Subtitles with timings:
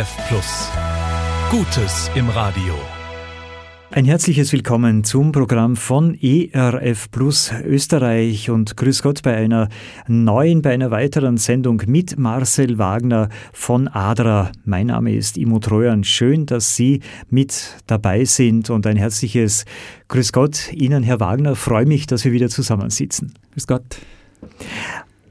[0.00, 0.70] ERF Plus.
[1.50, 2.72] Gutes im Radio.
[3.90, 9.68] Ein herzliches Willkommen zum Programm von ERF Plus Österreich und Grüß Gott bei einer
[10.08, 14.52] neuen, bei einer weiteren Sendung mit Marcel Wagner von ADRA.
[14.64, 16.02] Mein Name ist Imo Trojan.
[16.02, 19.66] Schön, dass Sie mit dabei sind und ein herzliches
[20.08, 21.56] Grüß Gott Ihnen, Herr Wagner.
[21.56, 23.34] Freue mich, dass wir wieder zusammensitzen.
[23.52, 23.98] Grüß Gott.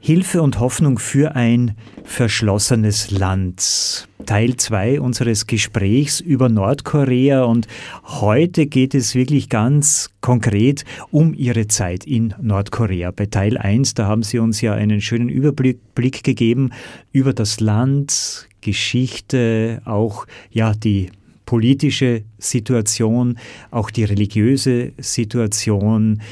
[0.02, 4.08] Hilfe und Hoffnung für ein verschlossenes Land.
[4.24, 7.68] Teil 2 unseres Gesprächs über Nordkorea und
[8.06, 13.10] heute geht es wirklich ganz konkret um Ihre Zeit in Nordkorea.
[13.10, 16.70] Bei Teil 1, da haben Sie uns ja einen schönen Überblick gegeben
[17.12, 21.10] über das Land, Geschichte, auch ja die
[21.44, 23.38] politische Situation,
[23.70, 26.22] auch die religiöse Situation.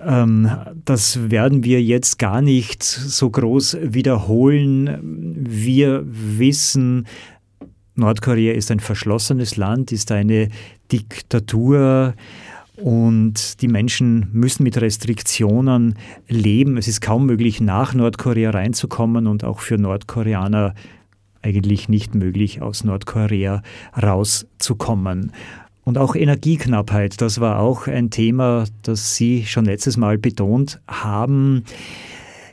[0.00, 0.50] Ähm,
[0.84, 4.98] das werden wir jetzt gar nicht so groß wiederholen.
[5.46, 7.06] Wir wissen,
[7.94, 10.48] Nordkorea ist ein verschlossenes Land, ist eine
[10.90, 12.14] Diktatur
[12.76, 15.96] und die Menschen müssen mit Restriktionen
[16.28, 16.78] leben.
[16.78, 20.74] Es ist kaum möglich, nach Nordkorea reinzukommen und auch für Nordkoreaner
[21.42, 23.62] eigentlich nicht möglich, aus Nordkorea
[24.00, 25.32] rauszukommen.
[25.84, 31.64] Und auch Energieknappheit, das war auch ein Thema, das Sie schon letztes Mal betont haben.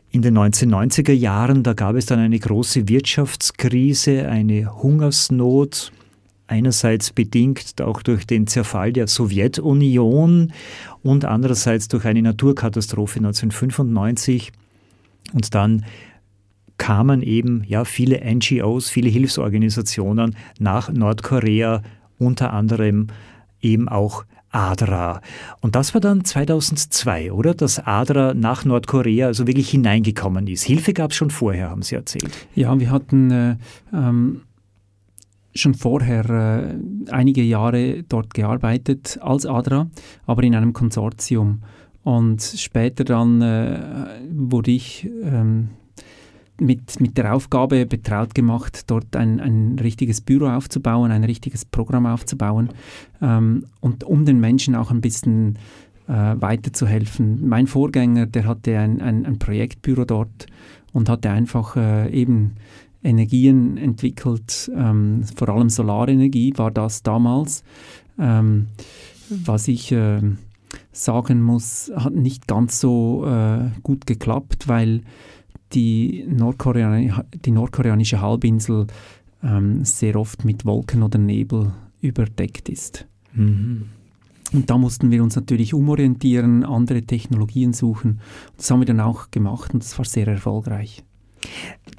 [0.09, 5.91] In den 1990er Jahren, da gab es dann eine große Wirtschaftskrise, eine Hungersnot,
[6.47, 10.53] einerseits bedingt auch durch den Zerfall der Sowjetunion
[11.03, 14.51] und andererseits durch eine Naturkatastrophe 1995.
[15.33, 15.85] Und dann
[16.77, 21.81] kamen eben ja viele NGOs, viele Hilfsorganisationen nach Nordkorea
[22.17, 23.07] unter anderem
[23.61, 25.21] eben auch ADRA.
[25.61, 27.53] Und das war dann 2002, oder?
[27.53, 30.63] Dass ADRA nach Nordkorea also wirklich hineingekommen ist.
[30.63, 32.47] Hilfe gab es schon vorher, haben Sie erzählt.
[32.55, 33.57] Ja, wir hatten äh,
[33.93, 34.41] ähm,
[35.53, 39.89] schon vorher äh, einige Jahre dort gearbeitet als ADRA,
[40.25, 41.63] aber in einem Konsortium.
[42.03, 43.79] Und später dann äh,
[44.31, 45.69] wurde ich ähm,
[46.59, 52.05] mit, mit der Aufgabe betraut gemacht, dort ein, ein richtiges Büro aufzubauen, ein richtiges Programm
[52.05, 52.69] aufzubauen
[53.21, 55.57] ähm, und um den Menschen auch ein bisschen
[56.07, 57.47] äh, weiterzuhelfen.
[57.47, 60.47] Mein Vorgänger, der hatte ein, ein, ein Projektbüro dort
[60.93, 62.55] und hatte einfach äh, eben
[63.03, 67.63] Energien entwickelt, ähm, vor allem Solarenergie war das damals.
[68.19, 68.67] Ähm,
[69.29, 70.21] was ich äh,
[70.91, 75.01] sagen muss, hat nicht ganz so äh, gut geklappt, weil
[75.73, 78.87] die, Nordkorean die nordkoreanische Halbinsel
[79.43, 83.05] ähm, sehr oft mit Wolken oder Nebel überdeckt ist.
[83.33, 83.89] Mhm.
[84.53, 88.21] Und da mussten wir uns natürlich umorientieren, andere Technologien suchen.
[88.55, 91.03] Das haben wir dann auch gemacht und das war sehr erfolgreich.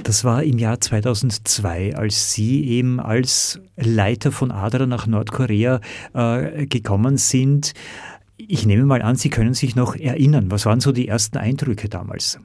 [0.03, 5.81] Das war im Jahr 2002, als Sie eben als Leiter von ADRA nach Nordkorea
[6.15, 7.75] äh, gekommen sind.
[8.37, 10.51] Ich nehme mal an, Sie können sich noch erinnern.
[10.51, 12.39] Was waren so die ersten Eindrücke damals?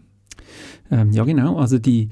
[0.91, 1.57] Ähm, ja, genau.
[1.57, 2.09] Also die,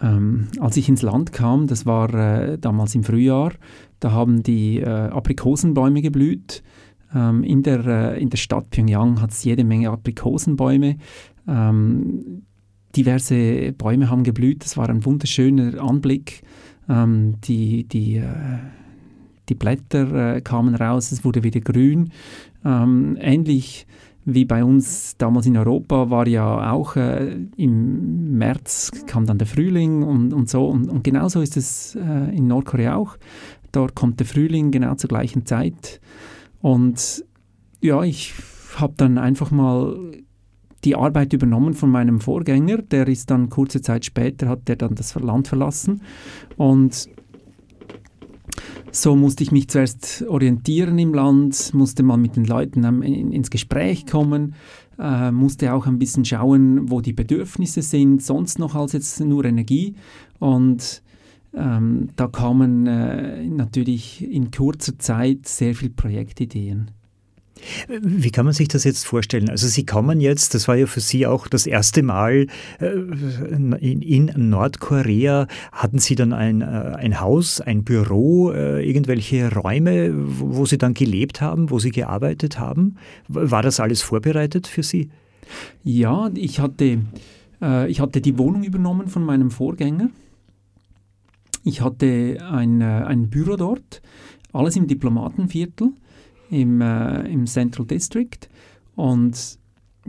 [0.00, 3.52] ähm, als ich ins Land kam, das war äh, damals im Frühjahr,
[4.00, 6.62] da haben die äh, Aprikosenbäume geblüht.
[7.14, 10.98] Ähm, in, der, äh, in der Stadt Pyongyang hat es jede Menge Aprikosenbäume.
[11.46, 12.42] Ähm,
[12.94, 14.64] diverse Bäume haben geblüht.
[14.64, 16.42] Das war ein wunderschöner Anblick.
[16.88, 18.58] Ähm, die, die, äh,
[19.48, 22.10] die Blätter äh, kamen raus, es wurde wieder grün.
[22.64, 23.86] Ähm, ähnlich
[24.30, 29.46] wie bei uns damals in Europa war ja auch äh, im März kam dann der
[29.46, 30.66] Frühling und, und so.
[30.66, 33.16] Und, und genauso ist es äh, in Nordkorea auch.
[33.72, 36.00] Dort kommt der Frühling genau zur gleichen Zeit.
[36.60, 37.24] Und
[37.80, 38.34] ja, ich
[38.76, 39.96] habe dann einfach mal
[40.84, 42.82] die Arbeit übernommen von meinem Vorgänger.
[42.82, 46.02] Der ist dann kurze Zeit später, hat der dann das Land verlassen.
[46.58, 47.08] Und
[48.90, 54.06] so musste ich mich zuerst orientieren im Land, musste mal mit den Leuten ins Gespräch
[54.06, 54.54] kommen,
[54.98, 59.44] äh, musste auch ein bisschen schauen, wo die Bedürfnisse sind, sonst noch als jetzt nur
[59.44, 59.94] Energie.
[60.38, 61.02] Und
[61.54, 66.90] ähm, da kamen äh, natürlich in kurzer Zeit sehr viele Projektideen.
[67.88, 69.48] Wie kann man sich das jetzt vorstellen?
[69.48, 72.46] Also Sie kommen jetzt, das war ja für Sie auch das erste Mal
[72.80, 72.86] äh,
[73.80, 75.46] in, Nordkorea.
[75.72, 80.94] Hatten Sie dann ein, äh, ein Haus, ein Büro, äh, irgendwelche Räume, wo Sie dann
[80.94, 82.96] gelebt haben, wo Sie gearbeitet haben?
[83.28, 85.10] War das alles vorbereitet für Sie?
[85.82, 86.98] Ja, ich hatte,
[87.88, 90.10] ich hatte die Wohnung übernommen von meinem Vorgänger.
[91.64, 94.02] Ich hatte ein, ein Büro dort,
[94.52, 95.92] alles im Diplomatenviertel
[96.50, 98.48] im, äh, im Central District.
[98.96, 99.58] Und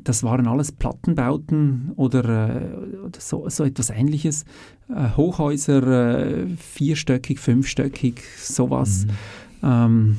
[0.04, 4.46] das waren alles Plattenbauten oder, äh, oder so, so, etwas ähnliches.
[4.90, 9.06] Äh, Hochhäuser, äh, vierstöckig, fünfstöckig, sowas.
[9.06, 9.68] Mhm.
[9.70, 10.18] Ähm,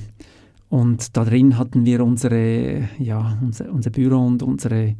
[0.68, 4.94] und da drin hatten wir unsere, ja, unser, unser Büro und unsere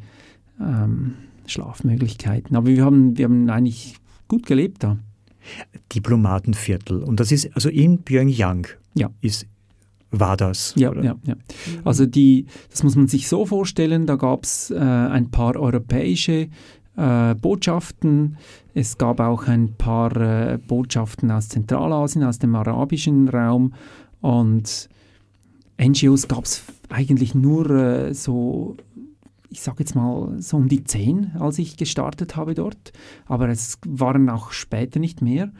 [0.59, 1.13] ähm,
[1.45, 2.55] Schlafmöglichkeiten.
[2.55, 3.95] Aber wir haben, wir haben eigentlich
[4.27, 4.97] gut gelebt da.
[5.93, 7.03] Diplomatenviertel.
[7.03, 8.67] Und das ist also in Pyongyang.
[8.93, 9.09] Ja.
[9.21, 9.47] Ist
[10.11, 10.73] war das.
[10.75, 11.35] Ja, ja, ja.
[11.83, 16.49] Also die, das muss man sich so vorstellen, da gab es äh, ein paar europäische
[16.97, 18.37] äh, Botschaften,
[18.73, 23.73] es gab auch ein paar äh, Botschaften aus Zentralasien, aus dem arabischen Raum
[24.19, 24.89] und
[25.81, 28.75] NGOs gab es eigentlich nur äh, so,
[29.49, 32.91] ich sage jetzt mal so um die zehn, als ich gestartet habe dort,
[33.25, 35.51] aber es waren auch später nicht mehr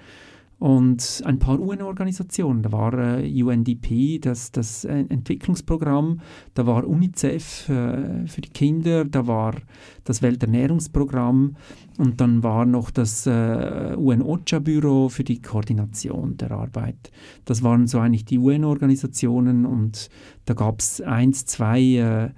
[0.62, 2.62] und ein paar UN-Organisationen.
[2.62, 6.22] Da war äh, UNDP, das, das äh, Entwicklungsprogramm,
[6.54, 9.56] da war UNICEF äh, für die Kinder, da war
[10.04, 11.56] das Welternährungsprogramm
[11.98, 17.12] und dann war noch das äh, UN-OCHA-Büro für die Koordination der Arbeit.
[17.46, 20.10] Das waren so eigentlich die UN-Organisationen und
[20.46, 22.34] da gab es eins, zwei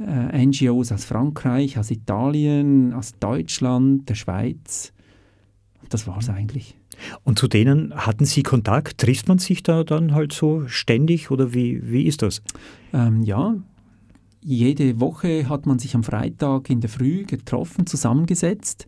[0.00, 4.94] äh, NGOs aus Frankreich, aus Italien, aus Deutschland, der Schweiz.
[5.90, 6.75] Das war es eigentlich.
[7.24, 8.98] Und zu denen hatten Sie Kontakt?
[8.98, 12.42] Trifft man sich da dann halt so ständig oder wie, wie ist das?
[12.92, 13.54] Ähm, ja,
[14.48, 18.86] jede Woche hat man sich am Freitag in der Früh getroffen, zusammengesetzt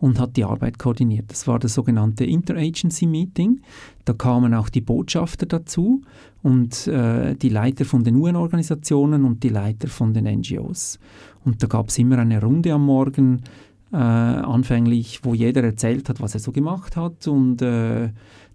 [0.00, 1.30] und hat die Arbeit koordiniert.
[1.30, 3.62] Das war das sogenannte Interagency Meeting.
[4.04, 6.02] Da kamen auch die Botschafter dazu
[6.42, 10.98] und äh, die Leiter von den UN-Organisationen und die Leiter von den NGOs.
[11.42, 13.40] Und da gab es immer eine Runde am Morgen,
[13.92, 18.10] äh, anfänglich, wo jeder erzählt hat, was er so gemacht hat und äh,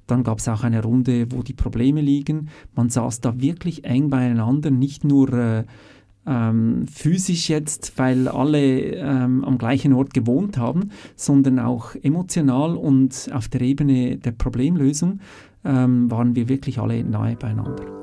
[0.08, 2.50] dann gab es auch eine Runde, wo die Probleme liegen.
[2.76, 5.64] Man saß da wirklich eng beieinander, nicht nur äh,
[6.26, 13.30] ähm, physisch jetzt, weil alle ähm, am gleichen Ort gewohnt haben, sondern auch emotional und
[13.34, 15.20] auf der Ebene der Problemlösung
[15.66, 18.03] ähm, waren wir wirklich alle nahe beieinander.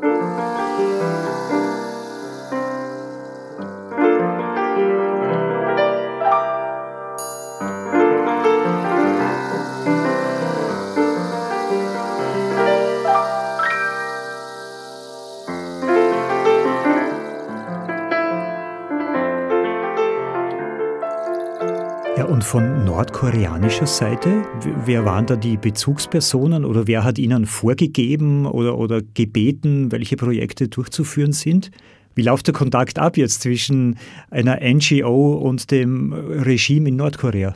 [22.91, 24.43] Nordkoreanischer Seite,
[24.85, 30.67] wer waren da die Bezugspersonen oder wer hat Ihnen vorgegeben oder, oder gebeten, welche Projekte
[30.67, 31.71] durchzuführen sind?
[32.17, 33.97] Wie läuft der Kontakt ab jetzt zwischen
[34.29, 37.55] einer NGO und dem Regime in Nordkorea?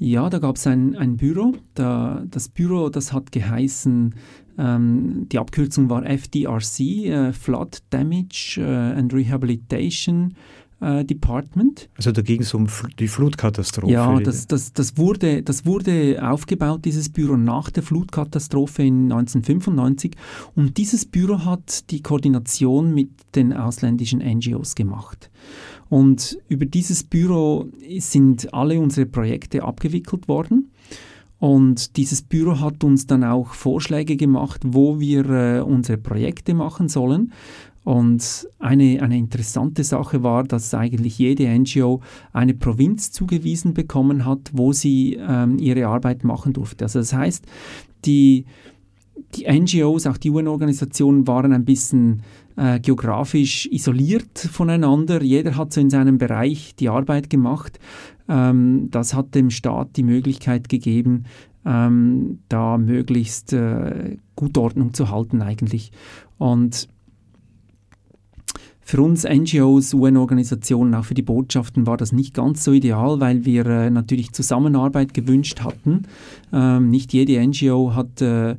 [0.00, 1.54] Ja, da gab es ein, ein Büro.
[1.74, 4.16] Da, das Büro, das hat geheißen,
[4.58, 10.34] ähm, die Abkürzung war FDRC, äh, Flood Damage äh, and Rehabilitation
[10.80, 11.88] äh, Department.
[11.96, 13.92] Also da ging es um die Flutkatastrophe.
[13.92, 20.12] Ja, das, das, das, wurde, das wurde aufgebaut, dieses Büro, nach der Flutkatastrophe in 1995.
[20.54, 25.30] Und dieses Büro hat die Koordination mit den ausländischen NGOs gemacht.
[25.88, 27.66] Und über dieses Büro
[27.98, 30.70] sind alle unsere Projekte abgewickelt worden.
[31.38, 36.88] Und dieses Büro hat uns dann auch Vorschläge gemacht, wo wir äh, unsere Projekte machen
[36.88, 37.32] sollen.
[37.88, 42.02] Und eine, eine interessante Sache war, dass eigentlich jede NGO
[42.34, 46.84] eine Provinz zugewiesen bekommen hat, wo sie ähm, ihre Arbeit machen durfte.
[46.84, 47.46] Also das heißt,
[48.04, 48.44] die,
[49.34, 52.24] die NGOs, auch die UN-Organisationen waren ein bisschen
[52.56, 55.22] äh, geografisch isoliert voneinander.
[55.22, 57.80] Jeder hat so in seinem Bereich die Arbeit gemacht.
[58.28, 61.24] Ähm, das hat dem Staat die Möglichkeit gegeben,
[61.64, 65.90] ähm, da möglichst äh, gut Ordnung zu halten eigentlich.
[66.36, 66.90] Und
[68.88, 73.44] für uns NGOs, UN-Organisationen, auch für die Botschaften war das nicht ganz so ideal, weil
[73.44, 76.04] wir äh, natürlich Zusammenarbeit gewünscht hatten.
[76.54, 78.56] Ähm, nicht jede NGO hat äh,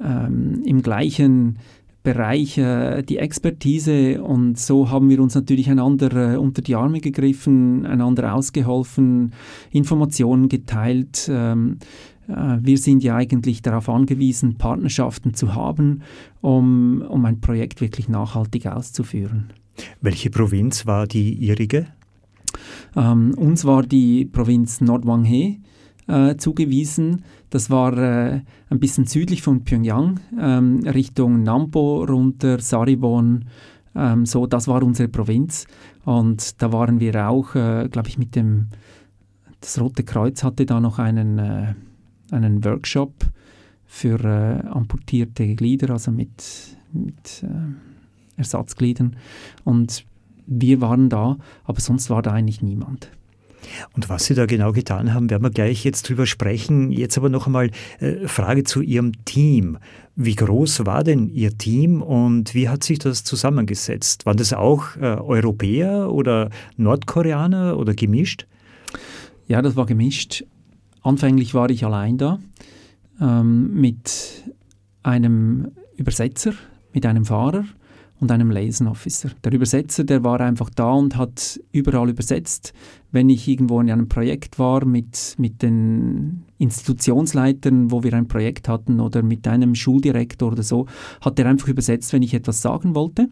[0.00, 1.58] ähm, im gleichen
[2.02, 7.00] Bereich äh, die Expertise und so haben wir uns natürlich einander äh, unter die Arme
[7.00, 9.32] gegriffen, einander ausgeholfen,
[9.70, 11.30] Informationen geteilt.
[11.32, 11.78] Ähm,
[12.26, 16.02] äh, wir sind ja eigentlich darauf angewiesen, Partnerschaften zu haben,
[16.40, 19.52] um, um ein Projekt wirklich nachhaltig auszuführen.
[20.00, 21.86] Welche Provinz war die Ihrige?
[22.96, 25.58] Ähm, uns war die Provinz Nordwanghe
[26.06, 27.24] äh, zugewiesen.
[27.50, 33.46] Das war äh, ein bisschen südlich von Pyongyang, ähm, Richtung Nampo runter, Saribon.
[33.94, 35.66] Ähm, so, das war unsere Provinz.
[36.04, 38.68] Und da waren wir auch, äh, glaube ich, mit dem,
[39.60, 41.74] das Rote Kreuz hatte da noch einen, äh,
[42.30, 43.14] einen Workshop
[43.84, 47.89] für äh, amputierte Glieder, also mit, mit äh,
[48.40, 49.16] Ersatzgliedern.
[49.64, 50.04] Und
[50.46, 53.10] wir waren da, aber sonst war da eigentlich niemand.
[53.94, 56.90] Und was Sie da genau getan haben, werden wir gleich jetzt drüber sprechen.
[56.90, 57.70] Jetzt aber noch einmal
[58.00, 59.78] äh, Frage zu Ihrem Team.
[60.16, 64.26] Wie groß war denn Ihr Team und wie hat sich das zusammengesetzt?
[64.26, 68.46] Waren das auch äh, Europäer oder Nordkoreaner oder gemischt?
[69.46, 70.44] Ja, das war gemischt.
[71.02, 72.38] Anfänglich war ich allein da
[73.20, 74.44] ähm, mit
[75.02, 76.52] einem Übersetzer,
[76.92, 77.64] mit einem Fahrer
[78.20, 79.30] und einem Liaison Officer.
[79.42, 82.72] Der Übersetzer, der war einfach da und hat überall übersetzt.
[83.10, 88.68] Wenn ich irgendwo in einem Projekt war mit, mit den Institutionsleitern, wo wir ein Projekt
[88.68, 90.86] hatten oder mit einem Schuldirektor oder so,
[91.22, 93.28] hat er einfach übersetzt, wenn ich etwas sagen wollte.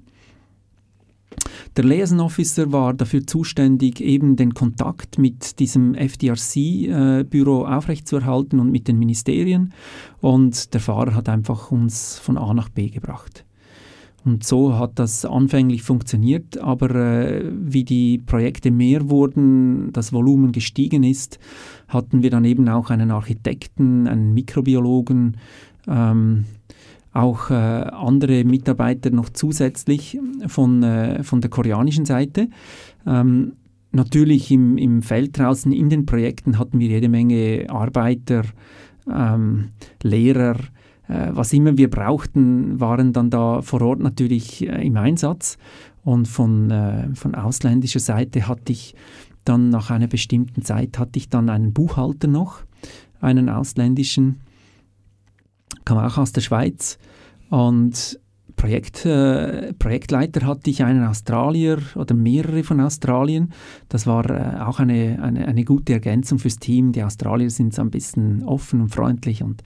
[1.76, 8.72] Der Liaison Officer war dafür zuständig, eben den Kontakt mit diesem FDRC-Büro äh, aufrechtzuerhalten und
[8.72, 9.72] mit den Ministerien.
[10.20, 13.44] Und der Fahrer hat einfach uns von A nach B gebracht.
[14.28, 20.52] Und so hat das anfänglich funktioniert, aber äh, wie die Projekte mehr wurden, das Volumen
[20.52, 21.38] gestiegen ist,
[21.88, 25.38] hatten wir dann eben auch einen Architekten, einen Mikrobiologen,
[25.86, 26.44] ähm,
[27.14, 32.50] auch äh, andere Mitarbeiter noch zusätzlich von, äh, von der koreanischen Seite.
[33.06, 33.54] Ähm,
[33.92, 38.42] natürlich im, im Feld draußen in den Projekten hatten wir jede Menge Arbeiter,
[39.10, 39.70] ähm,
[40.02, 40.56] Lehrer,
[41.08, 45.58] was immer wir brauchten, waren dann da vor Ort natürlich äh, im Einsatz.
[46.04, 48.94] Und von, äh, von ausländischer Seite hatte ich
[49.44, 52.60] dann nach einer bestimmten Zeit hatte ich dann einen Buchhalter noch,
[53.20, 54.40] einen ausländischen,
[55.86, 56.98] kam auch aus der Schweiz.
[57.48, 58.20] Und
[58.58, 63.52] Projekt, äh, Projektleiter hatte ich einen Australier oder mehrere von Australien.
[63.88, 66.92] Das war äh, auch eine, eine, eine, gute Ergänzung fürs Team.
[66.92, 69.62] Die Australier sind so ein bisschen offen und freundlich und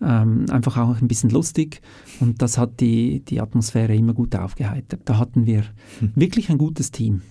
[0.00, 1.82] ähm, einfach auch ein bisschen lustig
[2.18, 5.02] und das hat die, die Atmosphäre immer gut aufgeheitert.
[5.04, 5.64] Da hatten wir
[6.00, 6.12] hm.
[6.16, 7.22] wirklich ein gutes Team.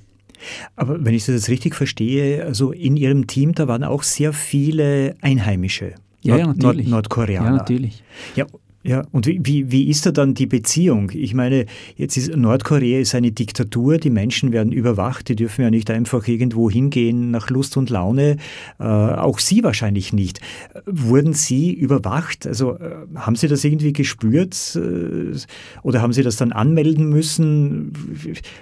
[0.75, 4.33] Aber wenn ich das jetzt richtig verstehe, also in Ihrem Team, da waren auch sehr
[4.33, 5.95] viele Einheimische.
[6.23, 6.87] Ja, Nord ja natürlich.
[6.87, 7.45] Nord Nordkoreaner.
[7.45, 8.03] Ja, natürlich.
[8.35, 8.45] Ja,
[8.83, 11.11] ja, und wie, wie, wie ist da dann die Beziehung?
[11.13, 15.69] Ich meine, jetzt ist Nordkorea ist eine Diktatur, die Menschen werden überwacht, die dürfen ja
[15.69, 18.37] nicht einfach irgendwo hingehen nach Lust und Laune,
[18.79, 20.41] äh, auch Sie wahrscheinlich nicht.
[20.87, 22.47] Wurden Sie überwacht?
[22.47, 25.37] Also äh, haben Sie das irgendwie gespürt äh,
[25.83, 27.93] oder haben Sie das dann anmelden müssen?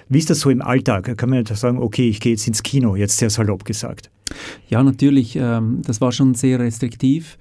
[0.09, 1.17] Wie ist das so im Alltag?
[1.17, 4.11] Kann man ja sagen, okay, ich gehe jetzt ins Kino, jetzt sehr salopp gesagt.
[4.67, 7.37] Ja, natürlich, ähm, das war schon sehr restriktiv.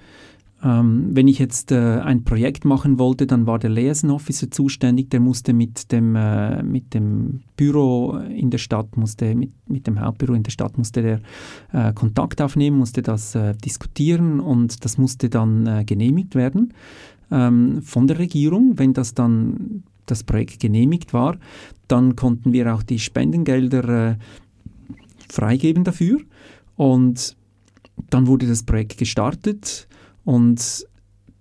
[0.63, 5.09] Ähm, wenn ich jetzt äh, ein Projekt machen wollte, dann war der Liaison Officer zuständig,
[5.11, 10.01] der musste mit dem, äh, mit dem Büro in der Stadt, musste mit, mit dem
[10.01, 11.21] Hauptbüro in der Stadt, musste der
[11.73, 16.75] äh, Kontakt aufnehmen, musste das äh, diskutieren und das musste dann äh, genehmigt werden
[17.31, 18.79] ähm, von der Regierung.
[18.79, 21.37] Wenn das dann das Projekt genehmigt war,
[21.87, 24.17] dann konnten wir auch die Spendengelder äh,
[25.29, 26.19] freigeben dafür.
[26.77, 27.37] Und
[28.11, 29.88] dann wurde das Projekt gestartet
[30.29, 30.87] und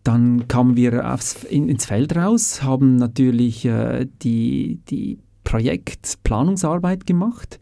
[0.06, 7.60] dann kamen wir aufs, in, ins Feld raus, haben natürlich äh, die, die Projektplanungsarbeit gemacht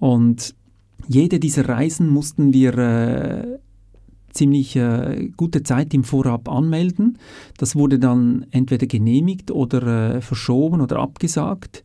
[0.00, 0.56] und
[1.06, 3.58] jede dieser Reisen mussten wir äh,
[4.32, 7.18] ziemlich äh, gute Zeit im Vorab anmelden.
[7.58, 11.84] Das wurde dann entweder genehmigt oder äh, verschoben oder abgesagt.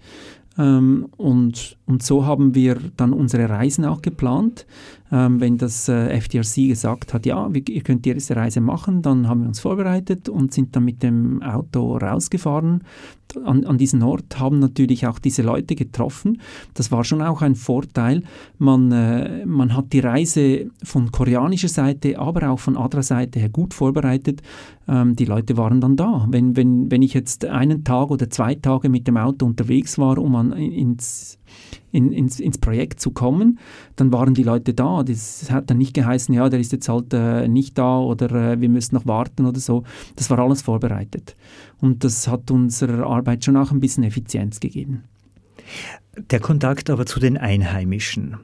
[0.57, 4.65] Ähm, und, und so haben wir dann unsere Reisen auch geplant.
[5.11, 9.27] Ähm, wenn das äh, FDRC gesagt hat, ja, wir, ihr könnt diese Reise machen, dann
[9.27, 12.83] haben wir uns vorbereitet und sind dann mit dem Auto rausgefahren
[13.37, 16.41] an, an diesen Ort, haben natürlich auch diese Leute getroffen.
[16.73, 18.23] Das war schon auch ein Vorteil.
[18.57, 23.49] Man, äh, man hat die Reise von koreanischer Seite, aber auch von anderer Seite her
[23.49, 24.41] gut vorbereitet.
[24.87, 26.27] Ähm, die Leute waren dann da.
[26.29, 30.17] Wenn, wenn, wenn ich jetzt einen Tag oder zwei Tage mit dem Auto unterwegs war,
[30.17, 31.37] um an, ins
[31.91, 33.59] in, ins, ins Projekt zu kommen,
[33.95, 35.03] dann waren die Leute da.
[35.03, 38.61] Das hat dann nicht geheißen, ja, der ist jetzt halt äh, nicht da oder äh,
[38.61, 39.83] wir müssen noch warten oder so.
[40.15, 41.35] Das war alles vorbereitet.
[41.81, 45.03] Und das hat unserer Arbeit schon auch ein bisschen Effizienz gegeben.
[46.29, 48.37] Der Kontakt aber zu den Einheimischen.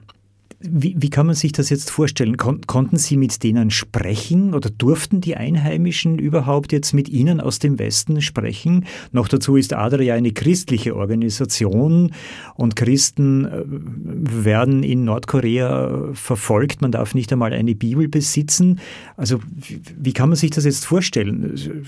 [0.60, 2.36] Wie, wie, kann man sich das jetzt vorstellen?
[2.36, 7.60] Kon konnten Sie mit denen sprechen oder durften die Einheimischen überhaupt jetzt mit Ihnen aus
[7.60, 8.86] dem Westen sprechen?
[9.12, 12.12] Noch dazu ist ADRA ja eine christliche Organisation
[12.56, 16.82] und Christen äh, werden in Nordkorea verfolgt.
[16.82, 18.80] Man darf nicht einmal eine Bibel besitzen.
[19.16, 19.40] Also
[19.96, 21.86] wie kann man sich das jetzt vorstellen?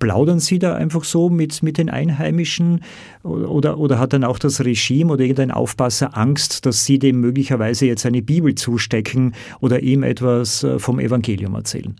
[0.00, 2.80] Plaudern Sie da einfach so mit, mit den Einheimischen
[3.22, 7.75] oder, oder hat dann auch das Regime oder irgendein Aufpasser Angst, dass Sie dem möglicherweise
[7.76, 11.94] Weise jetzt eine Bibel zustecken oder ihm etwas äh, vom Evangelium erzählen?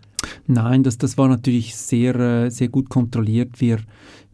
[0.46, 3.60] Nein, das, das war natürlich sehr, äh, sehr gut kontrolliert.
[3.60, 3.78] Wir,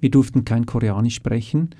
[0.00, 1.70] wir durften kein Koreanisch sprechen.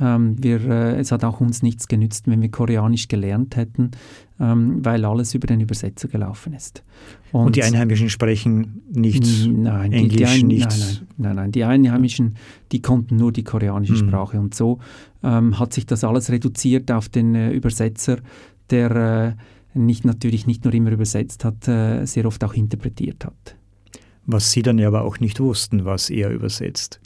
[0.00, 3.90] Ähm, wir, äh, es hat auch uns nichts genützt, wenn wir Koreanisch gelernt hätten,
[4.38, 6.84] ähm, weil alles über den Übersetzer gelaufen ist.
[7.32, 10.70] Und, Und die Einheimischen sprechen nicht nein, Englisch, die, die Ein, nicht...
[10.70, 12.36] Nein, nein, nein, nein, die Einheimischen,
[12.70, 14.08] die konnten nur die koreanische mhm.
[14.08, 14.38] Sprache.
[14.38, 14.78] Und so
[15.24, 18.18] ähm, hat sich das alles reduziert auf den äh, Übersetzer,
[18.70, 19.36] der
[19.74, 23.57] äh, nicht natürlich nicht nur immer übersetzt hat, äh, sehr oft auch interpretiert hat
[24.28, 27.00] was Sie dann aber auch nicht wussten, was er übersetzt.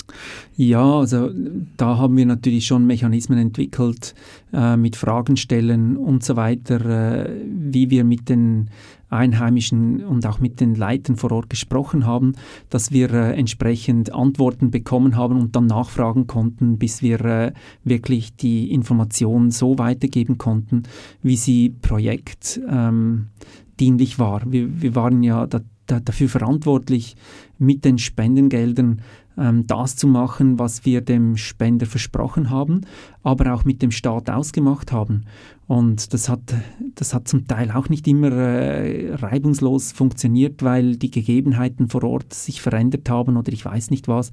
[0.57, 1.31] Ja, also
[1.76, 4.14] da haben wir natürlich schon Mechanismen entwickelt
[4.52, 8.71] äh, mit Fragen stellen und so weiter, äh, wie wir mit den
[9.09, 12.33] Einheimischen und auch mit den Leitern vor Ort gesprochen haben,
[12.71, 17.52] dass wir äh, entsprechend Antworten bekommen haben und dann nachfragen konnten, bis wir äh,
[17.85, 20.83] wirklich die Informationen so weitergeben konnten,
[21.23, 24.43] wie sie projektdienlich ähm, war.
[24.50, 25.61] Wir, wir waren ja da,
[25.93, 27.17] da, dafür verantwortlich,
[27.59, 29.03] mit den Spendengeldern
[29.37, 32.83] ähm, das zu machen, was wir dem Spender versprochen haben,
[33.23, 35.25] aber auch mit dem Staat ausgemacht haben.
[35.67, 36.55] Und das hat,
[36.95, 42.35] das hat zum Teil auch nicht immer äh, reibungslos funktioniert, weil die Gegebenheiten vor Ort
[42.35, 44.31] sich verändert haben oder ich weiß nicht was.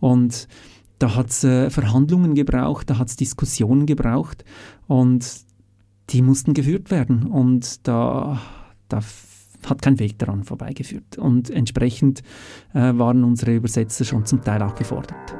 [0.00, 0.48] Und
[0.98, 4.44] da hat es äh, Verhandlungen gebraucht, da hat es Diskussionen gebraucht
[4.86, 5.26] und
[6.10, 7.24] die mussten geführt werden.
[7.24, 8.40] Und da,
[8.88, 9.00] da
[9.70, 11.18] hat kein Weg daran vorbeigeführt.
[11.18, 12.22] Und entsprechend
[12.72, 15.34] äh, waren unsere Übersetzer schon zum Teil auch gefordert.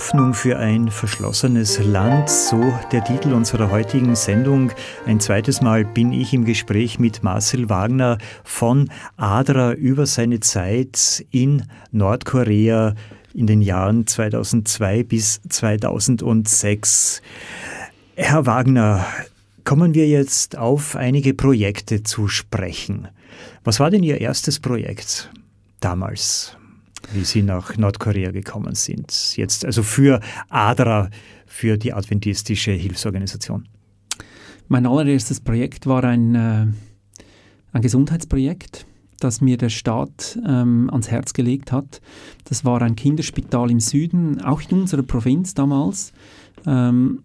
[0.00, 4.72] Hoffnung für ein verschlossenes Land, so der Titel unserer heutigen Sendung.
[5.04, 11.22] Ein zweites Mal bin ich im Gespräch mit Marcel Wagner von ADRA über seine Zeit
[11.30, 12.94] in Nordkorea
[13.34, 17.20] in den Jahren 2002 bis 2006.
[18.14, 19.04] Herr Wagner,
[19.64, 23.08] kommen wir jetzt auf einige Projekte zu sprechen.
[23.64, 25.30] Was war denn Ihr erstes Projekt
[25.80, 26.56] damals?
[27.12, 29.36] Wie Sie nach Nordkorea gekommen sind.
[29.36, 31.10] Jetzt also für ADRA,
[31.46, 33.68] für die Adventistische Hilfsorganisation.
[34.68, 36.66] Mein allererstes Projekt war ein, äh,
[37.72, 38.86] ein Gesundheitsprojekt,
[39.18, 42.00] das mir der Staat ähm, ans Herz gelegt hat.
[42.44, 46.12] Das war ein Kinderspital im Süden, auch in unserer Provinz damals.
[46.66, 47.24] Ähm,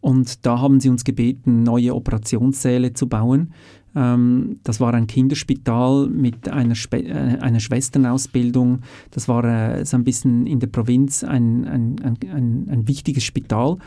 [0.00, 3.52] und da haben sie uns gebeten, neue Operationssäle zu bauen
[3.94, 8.80] ähm, das war ein Kinderspital mit einer, Spe äh, einer Schwesternausbildung.
[9.10, 13.78] Das war äh, so ein bisschen in der Provinz ein, ein, ein, ein wichtiges Spital,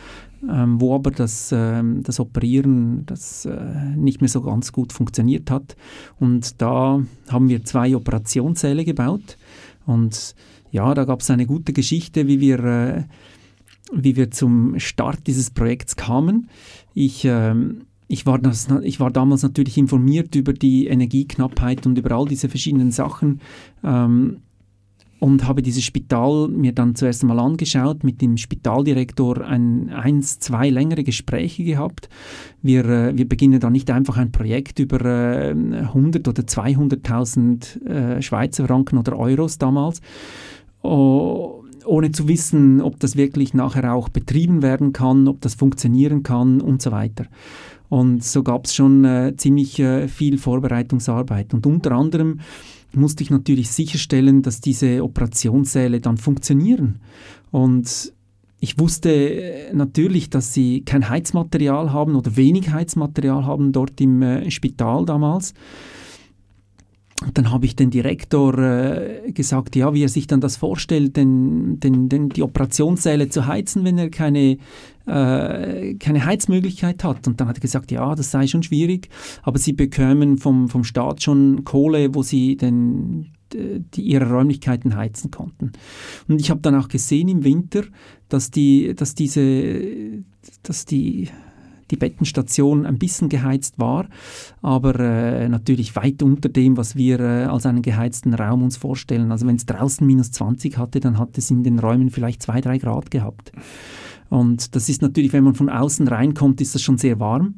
[0.49, 5.49] ähm, wo aber das, äh, das Operieren das, äh, nicht mehr so ganz gut funktioniert
[5.49, 5.75] hat.
[6.19, 9.37] Und da haben wir zwei Operationssäle gebaut.
[9.85, 10.35] Und
[10.71, 13.03] ja, da gab es eine gute Geschichte, wie wir, äh,
[13.93, 16.49] wie wir zum Start dieses Projekts kamen.
[16.93, 22.15] Ich ähm, ich war, das, ich war damals natürlich informiert über die Energieknappheit und über
[22.15, 23.41] all diese verschiedenen Sachen
[23.83, 24.37] ähm,
[25.17, 30.69] und habe dieses Spital mir dann zuerst einmal angeschaut, mit dem Spitaldirektor ein, eins, zwei
[30.69, 32.07] längere Gespräche gehabt.
[32.61, 38.21] Wir, äh, wir beginnen da nicht einfach ein Projekt über äh, 100 oder 200.000 äh,
[38.21, 40.01] Schweizer Franken oder Euros damals.
[40.83, 46.23] Oh, ohne zu wissen, ob das wirklich nachher auch betrieben werden kann, ob das funktionieren
[46.23, 47.25] kann und so weiter.
[47.89, 51.53] Und so gab es schon äh, ziemlich äh, viel Vorbereitungsarbeit.
[51.53, 52.39] Und unter anderem
[52.93, 56.99] musste ich natürlich sicherstellen, dass diese Operationssäle dann funktionieren.
[57.51, 58.13] Und
[58.59, 64.21] ich wusste äh, natürlich, dass sie kein Heizmaterial haben oder wenig Heizmaterial haben dort im
[64.21, 65.53] äh, Spital damals.
[67.33, 71.79] Dann habe ich den Direktor äh, gesagt, ja, wie er sich dann das vorstellt, denn,
[71.79, 74.57] denn, denn die Operationssäle zu heizen, wenn er keine,
[75.05, 77.27] äh, keine Heizmöglichkeit hat.
[77.27, 79.09] Und dann hat er gesagt, ja, das sei schon schwierig,
[79.43, 85.31] aber sie bekämen vom, vom Staat schon Kohle, wo sie den, die ihre Räumlichkeiten heizen
[85.31, 85.71] konnten.
[86.27, 87.83] Und ich habe dann auch gesehen im Winter,
[88.29, 90.23] dass die, dass diese,
[90.63, 91.29] dass die
[91.91, 94.07] die Bettenstation ein bisschen geheizt war,
[94.61, 99.31] aber äh, natürlich weit unter dem, was wir äh, als einen geheizten Raum uns vorstellen.
[99.31, 102.61] Also wenn es draußen minus 20 hatte, dann hat es in den Räumen vielleicht 2,
[102.61, 103.51] 3 Grad gehabt.
[104.29, 107.55] Und das ist natürlich, wenn man von außen reinkommt, ist das schon sehr warm.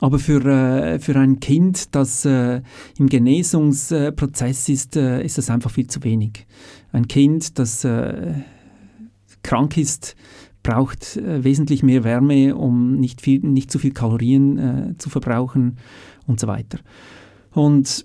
[0.00, 2.60] Aber für, äh, für ein Kind, das äh,
[2.98, 6.44] im Genesungsprozess ist, äh, ist das einfach viel zu wenig.
[6.90, 8.32] Ein Kind, das äh,
[9.44, 10.16] krank ist,
[10.62, 15.76] braucht äh, wesentlich mehr Wärme, um nicht, viel, nicht zu viel Kalorien äh, zu verbrauchen
[16.26, 16.78] und so weiter.
[17.52, 18.04] Und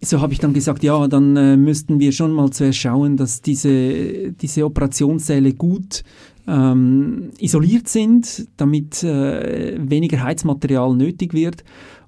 [0.00, 3.40] so habe ich dann gesagt, ja, dann äh, müssten wir schon mal zuerst schauen, dass
[3.42, 6.04] diese, diese Operationssäle gut
[6.46, 11.64] ähm, isoliert sind, damit äh, weniger Heizmaterial nötig wird.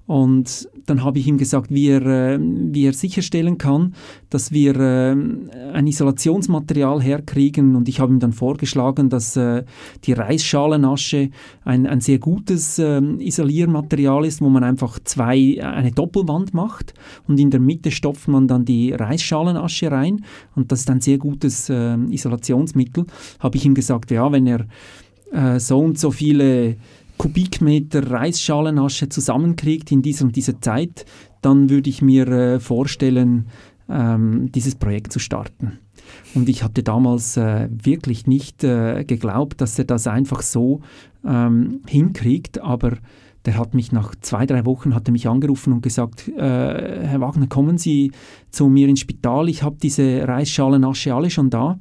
[0.09, 3.93] Und dann habe ich ihm gesagt, wie er, äh, wie er sicherstellen kann,
[4.31, 7.75] dass wir äh, ein Isolationsmaterial herkriegen.
[7.75, 9.65] Und ich habe ihm dann vorgeschlagen, dass äh,
[10.05, 11.29] die Reisschalenasche
[11.63, 16.95] ein, ein sehr gutes ähm, Isoliermaterial ist, wo man einfach zwei, eine Doppelwand macht
[17.27, 20.25] und in der Mitte stopft man dann die Reisschalenasche rein.
[20.55, 23.05] Und das ist ein sehr gutes ähm, Isolationsmittel.
[23.39, 24.65] Habe ich ihm gesagt, ja, wenn er
[25.59, 26.77] so und so viele
[27.19, 31.05] Kubikmeter Reisschalenasche zusammenkriegt in dieser und dieser Zeit,
[31.41, 33.47] dann würde ich mir äh, vorstellen,
[33.89, 35.79] ähm, dieses Projekt zu starten.
[36.33, 40.79] Und ich hatte damals äh, wirklich nicht äh, geglaubt, dass er das einfach so
[41.25, 42.93] ähm, hinkriegt, aber
[43.45, 47.19] der hat mich nach zwei, drei Wochen hat er mich angerufen und gesagt, äh, Herr
[47.19, 48.11] Wagner, kommen Sie
[48.49, 51.79] zu mir ins Spital, ich habe diese Reisschalenasche alle schon da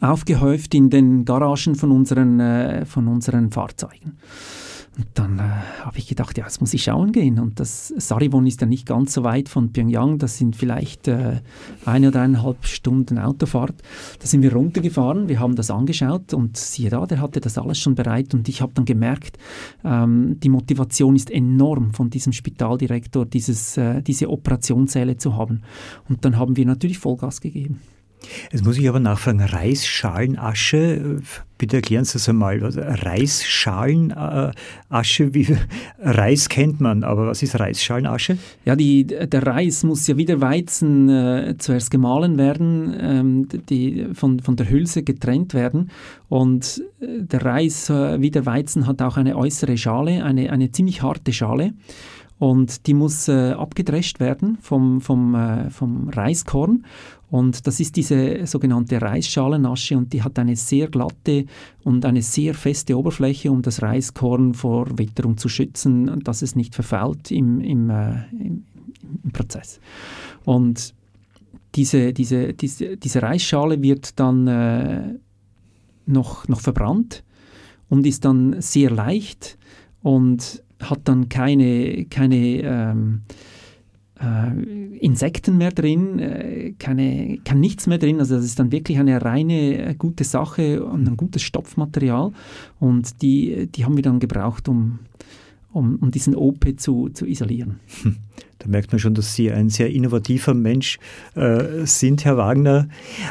[0.00, 4.18] aufgehäuft in den Garagen von unseren, äh, von unseren Fahrzeugen.
[4.98, 5.42] Und dann äh,
[5.84, 7.38] habe ich gedacht, ja, jetzt muss ich schauen gehen.
[7.38, 10.18] Und das Sarivon ist ja nicht ganz so weit von Pyongyang.
[10.18, 11.40] Das sind vielleicht äh,
[11.84, 13.76] eine oder eineinhalb Stunden Autofahrt.
[14.18, 17.78] Da sind wir runtergefahren, wir haben das angeschaut und siehe da, der hatte das alles
[17.78, 18.34] schon bereit.
[18.34, 19.38] Und ich habe dann gemerkt,
[19.84, 25.62] ähm, die Motivation ist enorm von diesem Spitaldirektor, dieses, äh, diese Operationssäle zu haben.
[26.08, 27.80] Und dann haben wir natürlich Vollgas gegeben.
[28.52, 31.20] Jetzt muss ich aber nachfragen, Reisschalenasche,
[31.56, 32.58] bitte erklären Sie das einmal.
[32.62, 35.56] Reisschalenasche, wie
[35.98, 38.38] Reis kennt man, aber was ist Reisschalenasche?
[38.64, 44.06] Ja, die, der Reis muss ja wie der Weizen äh, zuerst gemahlen werden, ähm, die,
[44.14, 45.90] von, von der Hülse getrennt werden.
[46.28, 50.70] Und äh, der Reis äh, wie der Weizen hat auch eine äußere Schale, eine, eine
[50.72, 51.72] ziemlich harte Schale
[52.38, 56.84] und die muss äh, abgedrescht werden vom, vom, äh, vom Reiskorn
[57.30, 61.44] und das ist diese sogenannte Reisschalenasche und die hat eine sehr glatte
[61.84, 66.74] und eine sehr feste Oberfläche, um das Reiskorn vor Witterung zu schützen, dass es nicht
[66.74, 68.64] verfault im, im, äh, im,
[69.24, 69.78] im Prozess.
[70.44, 70.94] Und
[71.74, 75.14] diese, diese, diese, diese Reisschale wird dann äh,
[76.06, 77.24] noch, noch verbrannt
[77.90, 79.58] und ist dann sehr leicht
[80.02, 83.34] und hat dann keine, keine ähm, äh,
[84.20, 88.18] Insekten mehr drin, äh, keine, kein nichts mehr drin.
[88.18, 92.32] Also das ist dann wirklich eine reine äh, gute Sache und ein gutes Stopfmaterial.
[92.80, 94.98] Und die, die haben wir dann gebraucht, um,
[95.72, 97.80] um, um diesen OP zu, zu isolieren.
[98.02, 98.16] Hm.
[98.58, 100.98] Da merkt man schon, dass Sie ein sehr innovativer Mensch
[101.36, 102.88] äh, sind, Herr Wagner.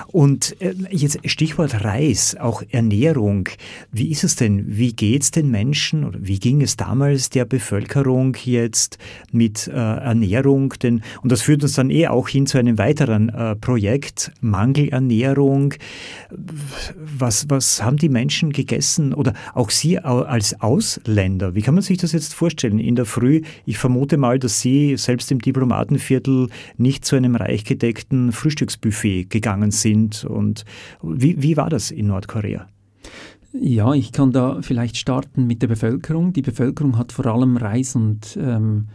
[0.08, 3.50] Und äh, jetzt Stichwort Reis, auch Ernährung.
[3.91, 4.78] Wie ist es denn?
[4.78, 8.97] Wie geht es den Menschen oder wie ging es damals der Bevölkerung jetzt
[9.32, 10.73] mit äh, Ernährung?
[10.82, 15.73] Denn, und das führt uns dann eh auch hin zu einem weiteren äh, Projekt, Mangelernährung.
[17.17, 21.54] Was, was haben die Menschen gegessen oder auch Sie als Ausländer?
[21.54, 22.79] Wie kann man sich das jetzt vorstellen?
[22.79, 27.35] In der Früh, ich vermute mal, dass Sie selbst selbst im Diplomatenviertel nicht zu einem
[27.35, 30.25] reich gedeckten Frühstücksbuffet gegangen sind.
[30.25, 30.63] Und
[31.01, 32.67] wie, wie war das in Nordkorea?
[33.53, 36.33] Ja, ich kann da vielleicht starten mit der Bevölkerung.
[36.33, 38.89] Die Bevölkerung hat vor allem Reis und ähm,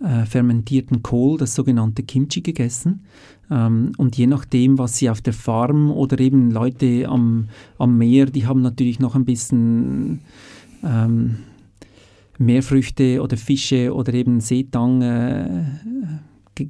[0.00, 3.04] äh, fermentierten Kohl, das sogenannte Kimchi, gegessen.
[3.50, 8.26] Ähm, und je nachdem, was sie auf der Farm oder eben Leute am, am Meer,
[8.26, 10.20] die haben natürlich noch ein bisschen
[10.84, 11.38] ähm,
[12.38, 15.64] Meerfrüchte oder Fische oder eben Seetang äh,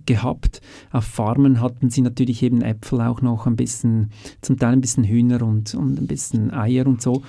[0.06, 0.60] gehabt.
[0.92, 5.04] Auf Farmen hatten sie natürlich eben Äpfel auch noch ein bisschen, zum Teil ein bisschen
[5.04, 7.22] Hühner und, und ein bisschen Eier und so.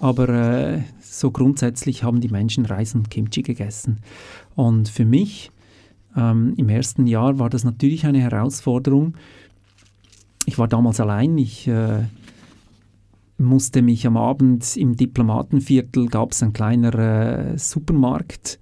[0.00, 4.00] Aber äh, so grundsätzlich haben die Menschen Reis und Kimchi gegessen.
[4.54, 5.50] Und für mich
[6.16, 9.14] ähm, im ersten Jahr war das natürlich eine Herausforderung.
[10.46, 12.04] Ich war damals allein, ich äh,
[13.38, 18.60] musste mich am Abend im Diplomatenviertel, gab es ein kleiner äh, Supermarkt.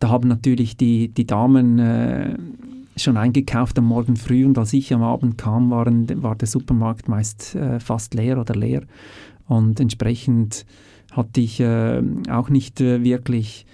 [0.00, 2.36] Da haben natürlich die, die Damen äh,
[2.96, 7.08] schon eingekauft am Morgen früh und als ich am Abend kam, waren, war der Supermarkt
[7.08, 8.82] meist äh, fast leer oder leer.
[9.46, 10.66] Und entsprechend
[11.12, 13.66] hatte ich äh, auch nicht äh, wirklich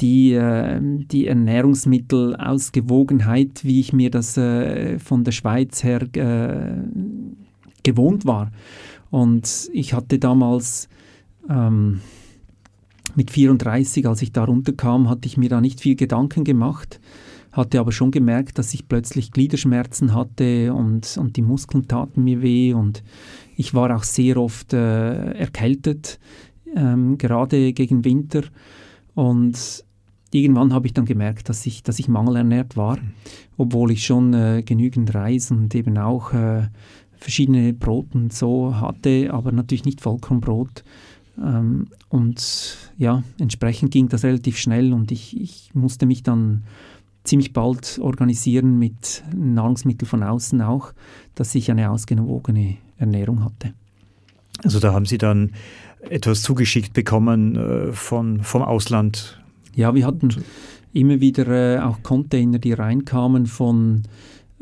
[0.00, 6.74] die, äh, die Ernährungsmittelausgewogenheit, wie ich mir das äh, von der Schweiz her äh,
[7.86, 8.50] gewohnt war.
[9.10, 10.88] Und ich hatte damals
[11.48, 12.00] ähm,
[13.14, 17.00] mit 34, als ich da runterkam, hatte ich mir da nicht viel Gedanken gemacht,
[17.52, 22.42] hatte aber schon gemerkt, dass ich plötzlich Gliederschmerzen hatte und, und die Muskeln taten mir
[22.42, 23.02] weh und
[23.56, 26.18] ich war auch sehr oft äh, erkältet,
[26.74, 28.42] ähm, gerade gegen Winter.
[29.14, 29.84] Und
[30.30, 32.98] irgendwann habe ich dann gemerkt, dass ich, dass ich mangelernährt war,
[33.56, 36.68] obwohl ich schon äh, genügend Reis und eben auch äh,
[37.18, 40.84] verschiedene Brot und so hatte, aber natürlich nicht Vollkornbrot.
[41.38, 46.64] Ähm, und ja, entsprechend ging das relativ schnell und ich, ich musste mich dann
[47.24, 50.92] ziemlich bald organisieren mit Nahrungsmitteln von außen auch,
[51.34, 53.74] dass ich eine ausgewogene Ernährung hatte.
[54.62, 55.52] Also da haben Sie dann
[56.00, 59.40] etwas zugeschickt bekommen äh, von, vom Ausland?
[59.74, 60.28] Ja, wir hatten
[60.92, 64.04] immer wieder äh, auch Container, die reinkamen von,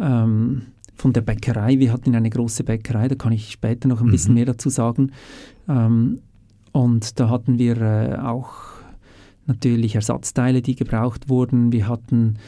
[0.00, 0.62] ähm,
[0.94, 1.78] von der Bäckerei.
[1.78, 4.12] Wir hatten eine große Bäckerei, da kann ich später noch ein mhm.
[4.12, 5.12] bisschen mehr dazu sagen.
[5.68, 6.20] Ähm,
[6.72, 8.52] und da hatten wir äh, auch
[9.46, 11.72] natürlich Ersatzteile, die gebraucht wurden.
[11.72, 12.38] Wir hatten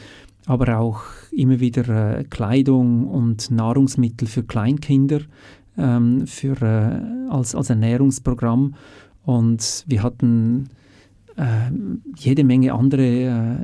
[0.45, 5.21] aber auch immer wieder äh, Kleidung und Nahrungsmittel für Kleinkinder
[5.77, 8.75] ähm, für, äh, als, als Ernährungsprogramm.
[9.25, 10.69] Und wir hatten
[11.35, 11.69] äh,
[12.15, 13.57] jede Menge andere äh,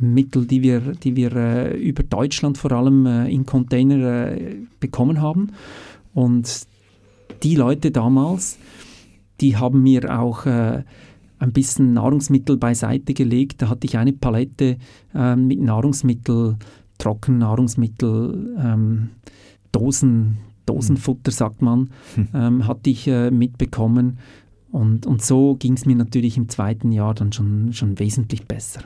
[0.00, 4.32] Mittel, die wir, die wir äh, über Deutschland vor allem in Container
[4.80, 5.52] bekommen haben.
[6.14, 6.66] Und
[7.42, 8.58] die Leute damals,
[9.40, 10.82] die haben mir auch äh,
[11.38, 13.62] ein bisschen Nahrungsmittel beiseite gelegt.
[13.62, 14.76] Da hatte ich eine Palette
[15.14, 16.56] äh, mit Nahrungsmittel,
[16.98, 19.10] Trockennahrungsmittel, ähm,
[19.72, 22.28] Dosen, Dosenfutter sagt man, hm.
[22.34, 24.18] ähm, hatte ich äh, mitbekommen.
[24.70, 28.82] Und, und so ging es mir natürlich im zweiten Jahr dann schon, schon wesentlich besser.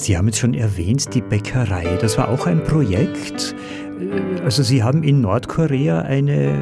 [0.00, 1.98] Sie haben jetzt schon erwähnt, die Bäckerei.
[2.00, 3.54] Das war auch ein Projekt.
[4.42, 6.54] Also Sie haben in Nordkorea eine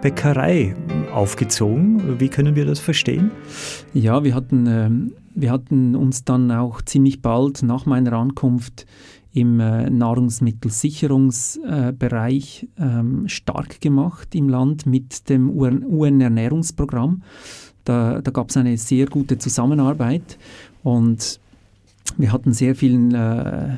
[0.00, 0.74] Bäckerei
[1.12, 2.18] aufgezogen.
[2.18, 3.30] Wie können wir das verstehen?
[3.92, 4.88] Ja, wir hatten, äh,
[5.34, 8.86] wir hatten uns dann auch ziemlich bald nach meiner Ankunft
[9.34, 17.22] im äh, Nahrungsmittelsicherungsbereich äh, stark gemacht im Land mit dem UN-Ernährungsprogramm.
[17.84, 20.38] Da, da gab es eine sehr gute Zusammenarbeit
[20.82, 21.38] und
[22.16, 23.76] wir hatten sehr viel äh,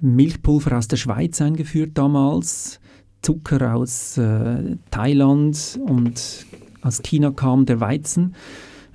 [0.00, 2.80] Milchpulver aus der Schweiz eingeführt damals,
[3.22, 6.46] Zucker aus äh, Thailand und
[6.82, 8.34] aus China kam der Weizen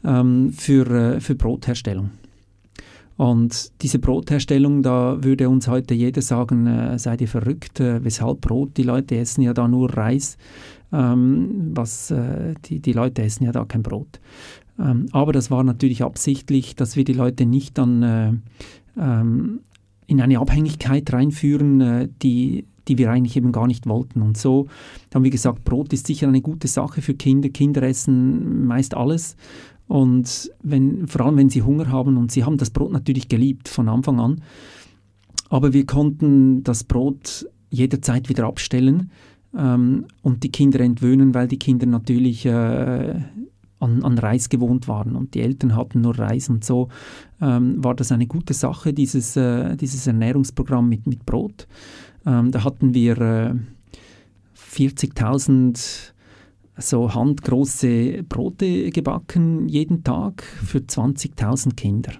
[0.03, 2.11] ähm, für, äh, für Brotherstellung.
[3.17, 8.41] Und diese Brotherstellung, da würde uns heute jeder sagen, äh, seid ihr verrückt, äh, weshalb
[8.41, 8.75] Brot?
[8.75, 10.37] Die Leute essen ja da nur Reis,
[10.91, 14.19] ähm, was, äh, die, die Leute essen ja da kein Brot.
[14.79, 18.33] Ähm, aber das war natürlich absichtlich, dass wir die Leute nicht dann äh,
[18.97, 19.59] ähm,
[20.07, 24.21] in eine Abhängigkeit reinführen, äh, die, die wir eigentlich eben gar nicht wollten.
[24.21, 24.67] Und so
[25.13, 27.49] haben wir gesagt, Brot ist sicher eine gute Sache für Kinder.
[27.49, 29.35] Kinder essen meist alles.
[29.87, 33.69] Und wenn, vor allem, wenn sie Hunger haben, und sie haben das Brot natürlich geliebt
[33.69, 34.41] von Anfang an,
[35.49, 39.11] aber wir konnten das Brot jederzeit wieder abstellen
[39.55, 43.15] ähm, und die Kinder entwöhnen, weil die Kinder natürlich äh,
[43.85, 46.89] an, an Reis gewohnt waren und die Eltern hatten nur Reis und so
[47.41, 51.67] ähm, war das eine gute Sache, dieses, äh, dieses Ernährungsprogramm mit, mit Brot.
[52.25, 53.53] Ähm, da hatten wir äh,
[54.57, 56.11] 40.000
[56.77, 62.11] so handgroße Brote gebacken jeden Tag für 20.000 Kinder.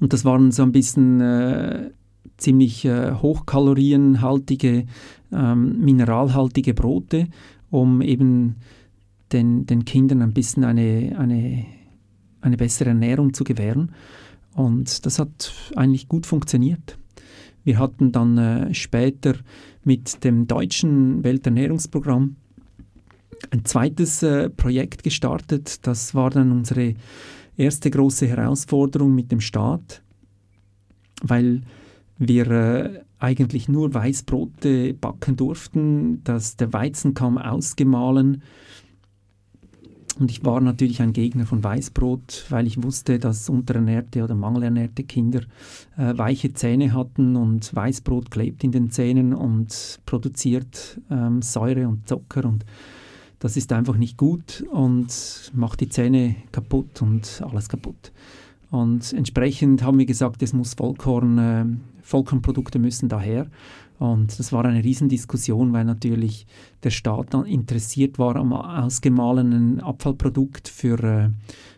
[0.00, 1.90] Und das waren so ein bisschen äh,
[2.36, 4.86] ziemlich äh, hochkalorienhaltige,
[5.32, 7.26] ähm, mineralhaltige Brote,
[7.70, 8.56] um eben
[9.32, 11.64] den, den Kindern ein bisschen eine, eine,
[12.40, 13.92] eine bessere Ernährung zu gewähren.
[14.54, 16.98] Und das hat eigentlich gut funktioniert.
[17.64, 19.34] Wir hatten dann äh, später
[19.84, 22.36] mit dem deutschen Welternährungsprogramm
[23.50, 25.86] ein zweites äh, Projekt gestartet.
[25.86, 26.94] Das war dann unsere
[27.56, 30.02] erste große Herausforderung mit dem Staat,
[31.22, 31.62] weil
[32.18, 36.22] wir äh, eigentlich nur Weißbrote backen durften.
[36.24, 38.42] dass der Weizen kam ausgemahlen
[40.18, 45.04] Und ich war natürlich ein Gegner von Weißbrot, weil ich wusste, dass unterernährte oder mangelernährte
[45.04, 45.42] Kinder
[45.96, 52.08] äh, weiche Zähne hatten und Weißbrot klebt in den Zähnen und produziert ähm, Säure und
[52.08, 52.64] Zucker und
[53.38, 58.10] das ist einfach nicht gut und macht die Zähne kaputt und alles kaputt.
[58.70, 61.64] Und entsprechend haben wir gesagt, es muss Vollkorn, äh,
[62.02, 63.46] Vollkornprodukte müssen daher.
[63.98, 66.46] Und das war eine Riesendiskussion, weil natürlich
[66.84, 71.30] der Staat dann interessiert war am ausgemahlenen Abfallprodukt für, äh,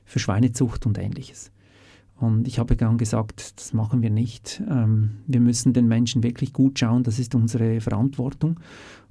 [0.04, 1.50] für Schweinezucht und ähnliches.
[2.20, 4.62] Und ich habe dann gesagt, das machen wir nicht.
[4.68, 8.60] Ähm, wir müssen den Menschen wirklich gut schauen, das ist unsere Verantwortung.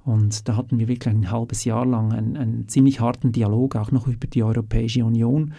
[0.04, 3.90] Und da hatten wir wirklich ein halbes Jahr lang einen, einen ziemlich harten Dialog, auch
[3.90, 5.52] noch über die Europäische Union,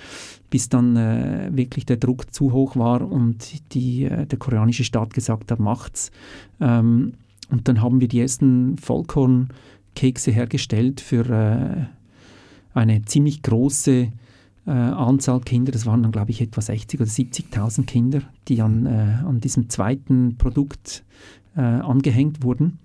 [0.49, 5.13] bis dann äh, wirklich der Druck zu hoch war und die, äh, der koreanische Staat
[5.13, 6.11] gesagt hat, macht's.
[6.59, 7.13] Ähm,
[7.51, 11.85] und dann haben wir die ersten Vollkornkekse hergestellt für äh,
[12.73, 14.11] eine ziemlich große
[14.65, 15.71] äh, Anzahl Kinder.
[15.71, 19.69] Das waren dann, glaube ich, etwa 60.000 oder 70.000 Kinder, die an, äh, an diesem
[19.69, 21.03] zweiten Produkt
[21.55, 22.79] äh, angehängt wurden.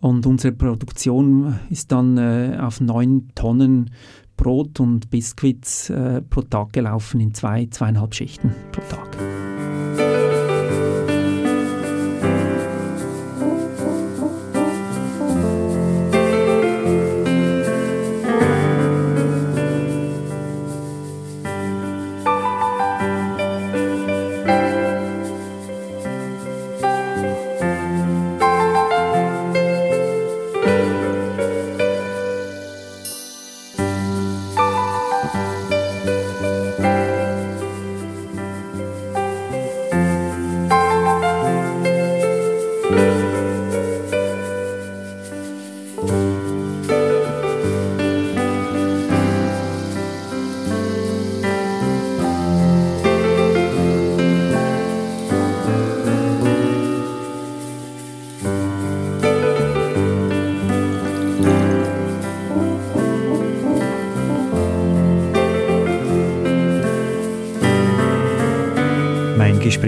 [0.00, 3.90] Und unsere Produktion ist dann äh, auf 9 Tonnen
[4.36, 9.18] Brot und Biskuits äh, pro Tag gelaufen in zwei, zweieinhalb Schichten pro Tag.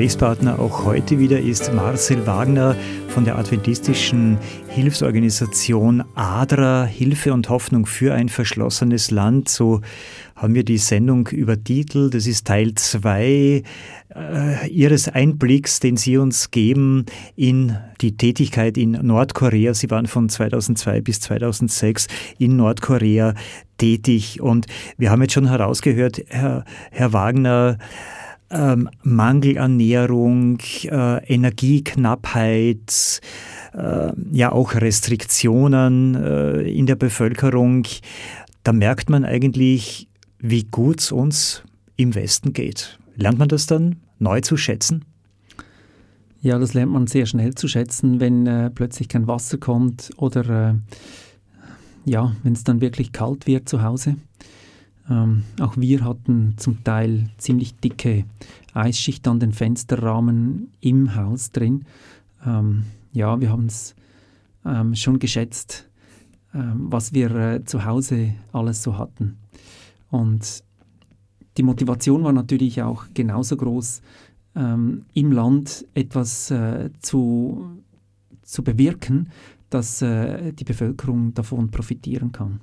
[0.02, 2.74] Gesprächspartner auch heute wieder ist Marcel Wagner
[3.06, 4.36] von der adventistischen
[4.66, 9.48] Hilfsorganisation ADRA, Hilfe und Hoffnung für ein verschlossenes Land.
[9.48, 9.80] So
[10.34, 12.14] haben wir die Sendung übertitelt.
[12.14, 13.62] Das ist Teil 2
[14.16, 19.72] äh, Ihres Einblicks, den Sie uns geben in die Tätigkeit in Nordkorea.
[19.72, 22.08] Sie waren von 2002 bis 2006
[22.40, 23.34] in Nordkorea
[23.78, 24.40] tätig.
[24.40, 24.66] Und
[24.98, 27.78] wir haben jetzt schon herausgehört, Herr, Herr Wagner,
[28.52, 33.20] ähm, Mangelernährung, äh, Energieknappheit,
[33.74, 37.86] äh, ja auch Restriktionen äh, in der Bevölkerung,
[38.62, 41.62] da merkt man eigentlich, wie gut es uns
[41.96, 42.98] im Westen geht.
[43.16, 45.04] Lernt man das dann neu zu schätzen?
[46.40, 50.70] Ja, das lernt man sehr schnell zu schätzen, wenn äh, plötzlich kein Wasser kommt oder
[50.70, 50.74] äh,
[52.04, 54.16] ja, wenn es dann wirklich kalt wird zu Hause.
[55.10, 58.24] Ähm, auch wir hatten zum Teil ziemlich dicke
[58.74, 61.84] Eisschicht an den Fensterrahmen im Haus drin.
[62.46, 63.94] Ähm, ja, wir haben es
[64.64, 65.88] ähm, schon geschätzt,
[66.54, 69.36] ähm, was wir äh, zu Hause alles so hatten.
[70.10, 70.62] Und
[71.56, 74.02] die Motivation war natürlich auch genauso groß,
[74.54, 77.82] ähm, im Land etwas äh, zu,
[78.42, 79.28] zu bewirken,
[79.70, 82.60] dass äh, die Bevölkerung davon profitieren kann.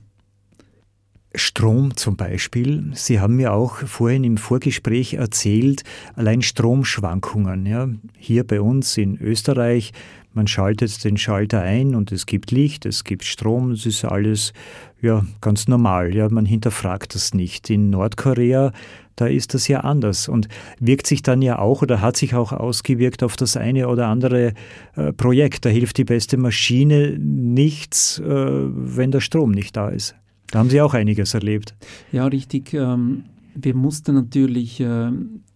[1.35, 2.91] Strom zum Beispiel.
[2.93, 5.83] Sie haben mir auch vorhin im Vorgespräch erzählt,
[6.15, 7.65] allein Stromschwankungen.
[7.65, 7.87] Ja.
[8.17, 9.91] Hier bei uns in Österreich,
[10.33, 14.53] man schaltet den Schalter ein und es gibt Licht, es gibt Strom, es ist alles
[15.01, 16.15] ja, ganz normal.
[16.15, 16.29] Ja.
[16.29, 17.69] Man hinterfragt das nicht.
[17.69, 18.71] In Nordkorea,
[19.15, 20.47] da ist das ja anders und
[20.79, 24.53] wirkt sich dann ja auch oder hat sich auch ausgewirkt auf das eine oder andere
[24.95, 25.65] äh, Projekt.
[25.65, 30.15] Da hilft die beste Maschine nichts, äh, wenn der Strom nicht da ist.
[30.51, 31.75] Da haben Sie auch einiges erlebt.
[32.11, 32.73] Ja, richtig.
[32.73, 35.11] Ähm, wir mussten natürlich äh,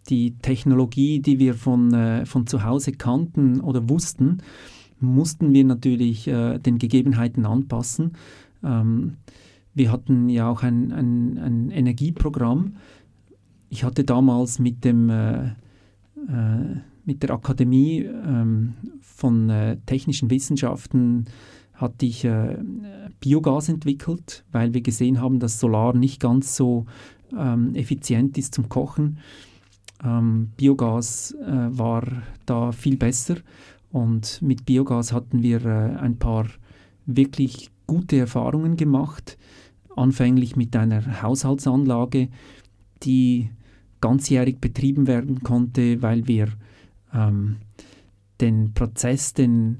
[0.10, 4.40] die Technologie, die wir von, äh, von zu Hause kannten oder wussten,
[5.00, 8.14] mussten wir natürlich äh, den Gegebenheiten anpassen.
[8.64, 9.18] Ähm,
[9.74, 12.76] wir hatten ja auch ein, ein, ein, Energieprogramm.
[13.70, 15.08] Ich hatte damals mit, dem,
[17.06, 19.52] mit der Akademie ähm, von
[19.88, 21.26] Technischen Wissenschaften
[21.74, 22.58] hatte ich äh,
[23.20, 26.86] Biogas entwickelt, weil wir gesehen haben, dass Solar nicht ganz so
[27.38, 29.20] ähm, effizient ist zum Kochen.
[30.04, 32.04] Ähm, Biogas äh, war
[32.46, 33.38] da viel besser
[33.92, 36.46] und mit Biogas hatten wir äh, ein paar
[37.06, 39.38] wirklich gute Erfahrungen gemacht
[39.96, 42.30] anfänglich mit einer Haushaltsanlage,
[43.04, 43.50] die
[44.02, 46.50] ganzjährig betrieben werden konnte, weil wir
[47.14, 47.58] ähm,
[48.42, 49.80] den Prozess, den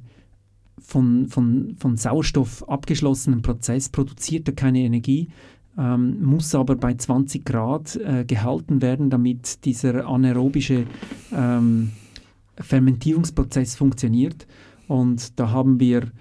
[0.84, 5.30] von, von, von Sauerstoff abgeschlossenen Prozess produziert er keine Energie,
[5.78, 10.86] ähm, muss aber bei 20 Grad äh, gehalten werden, damit dieser anaerobische
[11.34, 11.92] ähm,
[12.58, 14.46] Fermentierungsprozess funktioniert.
[14.88, 16.12] Und da haben wir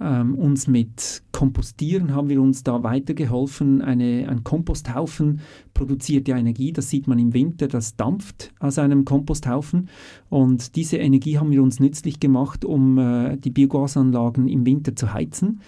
[0.00, 3.82] ähm, uns mit Kompostieren haben wir uns da weitergeholfen.
[3.82, 5.40] Eine, ein Komposthaufen
[5.74, 9.88] produziert ja Energie, das sieht man im Winter, das dampft aus einem Komposthaufen.
[10.28, 15.12] Und diese Energie haben wir uns nützlich gemacht, um äh, die Biogasanlagen im Winter zu
[15.12, 15.60] heizen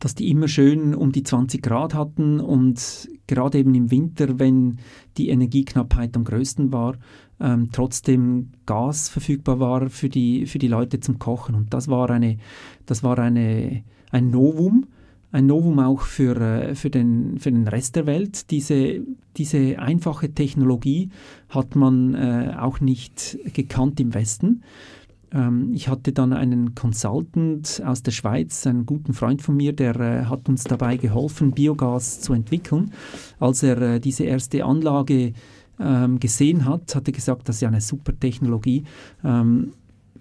[0.00, 4.78] dass die immer schön um die 20 Grad hatten und gerade eben im Winter, wenn
[5.16, 6.96] die Energieknappheit am größten war,
[7.40, 11.54] ähm, trotzdem Gas verfügbar war für die, für die Leute zum Kochen.
[11.54, 12.38] Und das war, eine,
[12.86, 14.86] das war eine, ein Novum,
[15.30, 18.50] ein Novum auch für, äh, für, den, für den Rest der Welt.
[18.50, 19.00] Diese,
[19.36, 21.10] diese einfache Technologie
[21.48, 24.62] hat man äh, auch nicht gekannt im Westen.
[25.32, 29.96] Ähm, ich hatte dann einen Consultant aus der Schweiz, einen guten Freund von mir, der
[29.96, 32.92] äh, hat uns dabei geholfen, Biogas zu entwickeln.
[33.38, 35.32] Als er äh, diese erste Anlage
[35.80, 38.84] ähm, gesehen hat, hat er gesagt, das ist ja eine super Technologie.
[39.24, 39.72] Ähm,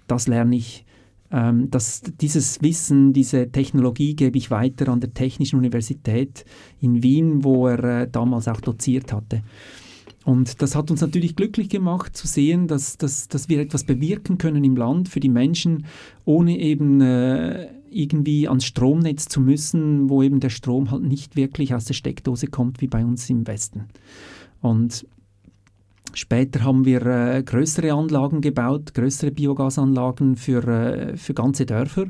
[0.08, 0.86] das lerne ich.
[1.30, 6.46] Ähm, das, dieses Wissen, diese Technologie gebe ich weiter an der Technischen Universität
[6.80, 9.42] in Wien, wo er äh, damals auch doziert hatte.
[10.28, 14.38] Und das hat uns natürlich glücklich gemacht zu sehen, dass, dass, dass wir etwas bewirken
[14.38, 15.86] können im Land für die Menschen,
[16.26, 21.74] ohne eben äh, irgendwie ans Stromnetz zu müssen, wo eben der Strom halt nicht wirklich
[21.74, 23.86] aus der Steckdose kommt wie bei uns im Westen.
[24.60, 25.08] Und
[26.14, 32.08] Später haben wir äh, größere Anlagen gebaut, größere Biogasanlagen für, äh, für ganze Dörfer,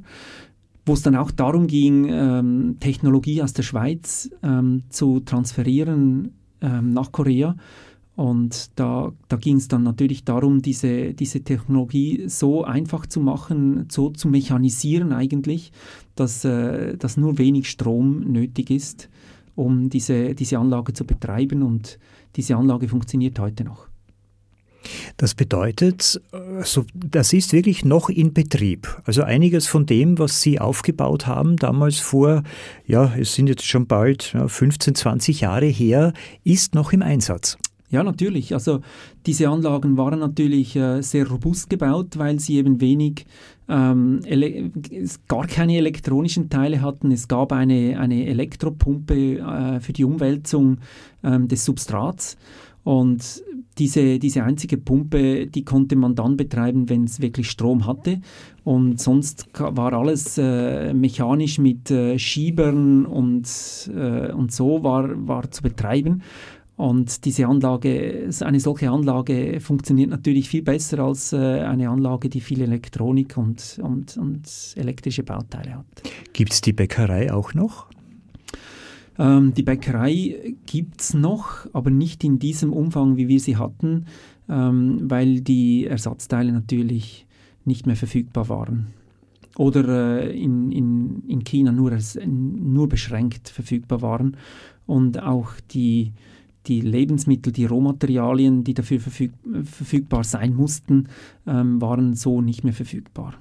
[0.88, 6.94] wo es dann auch darum ging, ähm, Technologie aus der Schweiz ähm, zu transferieren ähm,
[6.94, 7.56] nach Korea
[8.18, 13.86] und da, da ging es dann natürlich darum, diese, diese Technologie so einfach zu machen,
[13.92, 15.72] so zu mechanisieren eigentlich,
[16.16, 19.08] dass, äh, dass nur wenig Strom nötig ist,
[19.56, 21.62] um diese, diese Anlage zu betreiben.
[21.62, 22.00] Und
[22.36, 23.88] diese Anlage funktioniert heute noch.
[25.18, 29.00] Das bedeutet, also das ist wirklich noch in Betrieb.
[29.06, 32.42] Also einiges von dem, was Sie aufgebaut haben, damals vor,
[32.88, 36.14] ja, es sind jetzt schon bald 15, 20 Jahre her,
[36.44, 37.60] ist noch im Einsatz.
[37.90, 38.54] Ja, natürlich.
[38.54, 38.82] Also
[39.26, 43.26] diese Anlagen waren natürlich äh, sehr robust gebaut, weil sie eben wenig,
[43.70, 44.20] ähm,
[45.28, 47.12] gar keine elektronischen Teile hatten.
[47.12, 50.80] Es gab eine, eine Elektropumpe äh, für die Umwälzung
[51.24, 52.38] ähm, des Substrats.
[52.84, 53.44] Und
[53.78, 58.22] diese, diese einzige Pumpe, die konnte man dann betreiben, wenn es wirklich Strom hatte.
[58.64, 63.48] Und sonst war alles äh, mechanisch mit äh, Schiebern und,
[63.96, 66.22] äh, und so war, war zu betreiben.
[66.78, 72.40] Und diese Anlage, eine solche Anlage funktioniert natürlich viel besser als äh, eine Anlage, die
[72.40, 75.86] viel Elektronik und, und, und elektrische Bauteile hat.
[76.34, 77.88] Gibt es die Bäckerei auch noch?
[79.18, 84.06] Ähm, die Bäckerei gibt es noch, aber nicht in diesem Umfang, wie wir sie hatten,
[84.48, 87.26] ähm, weil die Ersatzteile natürlich
[87.66, 88.94] nicht mehr verfügbar waren.
[89.58, 91.98] Oder äh, in, in, in China nur,
[92.28, 94.38] nur beschränkt verfügbar waren.
[94.86, 96.14] Und auch die
[96.68, 99.32] die Lebensmittel, die Rohmaterialien, die dafür verfüg
[99.64, 101.08] verfügbar sein mussten,
[101.46, 103.34] ähm, waren so nicht mehr verfügbar.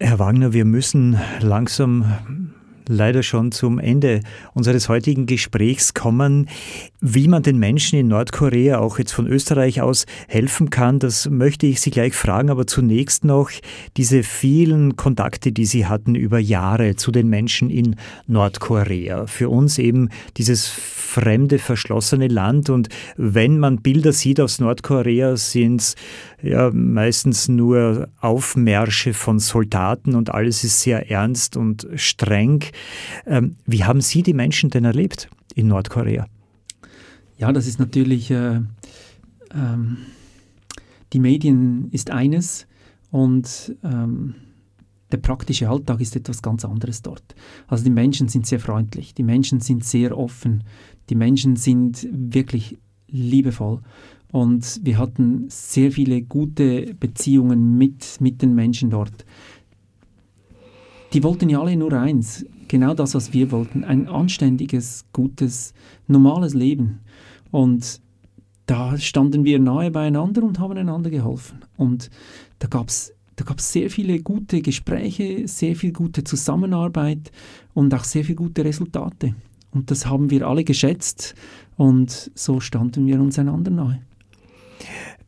[0.00, 2.52] Herr Wagner, wir müssen langsam
[2.88, 4.22] leider schon zum Ende
[4.54, 6.48] unseres heutigen Gesprächs kommen.
[7.00, 11.66] Wie man den Menschen in Nordkorea auch jetzt von Österreich aus helfen kann, das möchte
[11.66, 13.50] ich Sie gleich fragen, aber zunächst noch
[13.96, 17.94] diese vielen Kontakte, die Sie hatten über Jahre zu den Menschen in
[18.26, 19.28] Nordkorea.
[19.28, 25.80] Für uns eben dieses fremde, verschlossene Land und wenn man Bilder sieht aus Nordkorea, sind
[25.80, 25.94] es
[26.42, 32.64] ja meistens nur Aufmärsche von Soldaten und alles ist sehr ernst und streng.
[33.24, 36.26] Ähm, wie haben Sie die Menschen denn erlebt in Nordkorea?
[37.38, 38.60] Ja, das ist natürlich, äh,
[39.54, 39.96] ähm,
[41.12, 42.66] die Medien ist eines
[43.10, 44.34] und ähm,
[45.12, 47.34] der praktische Alltag ist etwas ganz anderes dort.
[47.68, 50.64] Also die Menschen sind sehr freundlich, die Menschen sind sehr offen,
[51.08, 52.76] die Menschen sind wirklich
[53.06, 53.80] liebevoll
[54.32, 59.24] und wir hatten sehr viele gute Beziehungen mit, mit den Menschen dort.
[61.14, 65.72] Die wollten ja alle nur eins, genau das, was wir wollten, ein anständiges, gutes,
[66.06, 67.00] normales Leben.
[67.50, 68.00] Und
[68.66, 71.60] da standen wir nahe beieinander und haben einander geholfen.
[71.76, 72.10] Und
[72.58, 77.30] da gab es da gab's sehr viele gute Gespräche, sehr viel gute Zusammenarbeit
[77.72, 79.34] und auch sehr viele gute Resultate.
[79.70, 81.34] und das haben wir alle geschätzt
[81.76, 84.02] und so standen wir uns einander nahe.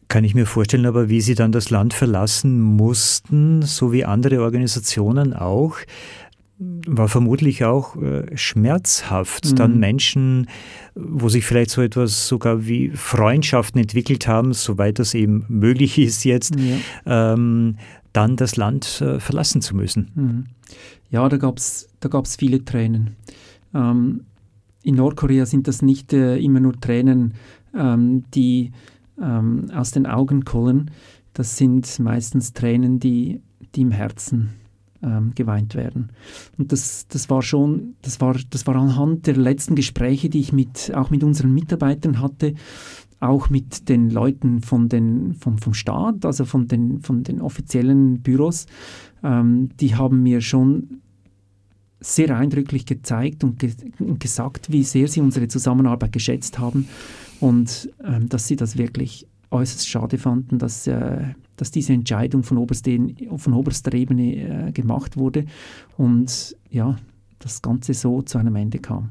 [0.08, 4.42] Kann ich mir vorstellen, aber wie Sie dann das Land verlassen mussten, so wie andere
[4.42, 5.76] Organisationen auch,
[6.86, 9.56] war vermutlich auch äh, schmerzhaft, mhm.
[9.56, 10.46] dann Menschen,
[10.94, 16.24] wo sich vielleicht so etwas sogar wie Freundschaften entwickelt haben, soweit das eben möglich ist
[16.24, 17.32] jetzt, ja.
[17.32, 17.76] ähm,
[18.12, 20.10] dann das Land äh, verlassen zu müssen.
[20.14, 20.44] Mhm.
[21.10, 23.16] Ja, da gab es da gab's viele Tränen.
[23.74, 24.24] Ähm,
[24.82, 27.34] in Nordkorea sind das nicht äh, immer nur Tränen,
[27.74, 28.72] ähm, die
[29.20, 30.90] ähm, aus den Augen kullen.
[31.32, 33.40] Das sind meistens Tränen, die,
[33.74, 34.50] die im Herzen
[35.02, 36.10] ähm, geweint werden.
[36.58, 40.52] Und das, das war schon, das war, das war anhand der letzten Gespräche, die ich
[40.52, 42.54] mit, auch mit unseren Mitarbeitern hatte,
[43.20, 48.22] auch mit den Leuten von den, vom, vom Staat, also von den, von den offiziellen
[48.22, 48.66] Büros,
[49.22, 51.00] ähm, die haben mir schon
[52.00, 56.88] sehr eindrücklich gezeigt und, ge und, gesagt, wie sehr sie unsere Zusammenarbeit geschätzt haben
[57.40, 62.56] und ähm, dass sie das wirklich äußerst schade fanden, dass, äh, dass diese Entscheidung von,
[62.56, 65.44] obersten, von oberster Ebene äh, gemacht wurde
[65.98, 66.96] und ja,
[67.38, 69.10] das Ganze so zu einem Ende kam.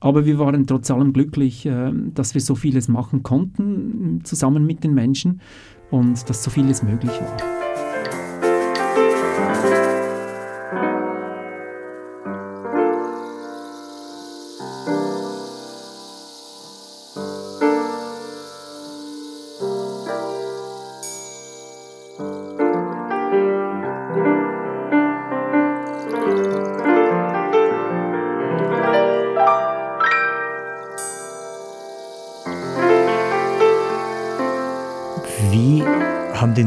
[0.00, 4.82] Aber wir waren trotz allem glücklich, äh, dass wir so vieles machen konnten, zusammen mit
[4.82, 5.40] den Menschen
[5.90, 7.57] und dass so vieles möglich war.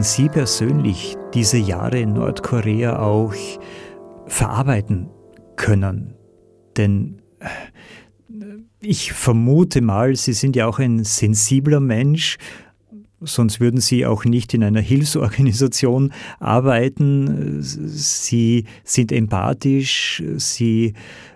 [0.02, 3.36] Denn Sie persönlich diese Jahre in Nordkorea auch
[4.26, 5.10] verarbeiten
[5.58, 6.16] können?
[6.76, 8.34] Denn äh,
[8.80, 12.38] ich vermute mal, Sie sind ja auch ein sensibler Mensch,
[13.20, 17.62] sonst würden Sie auch nicht in einer Hilfsorganisation arbeiten.
[17.62, 20.93] Sie sind empathisch, Sie,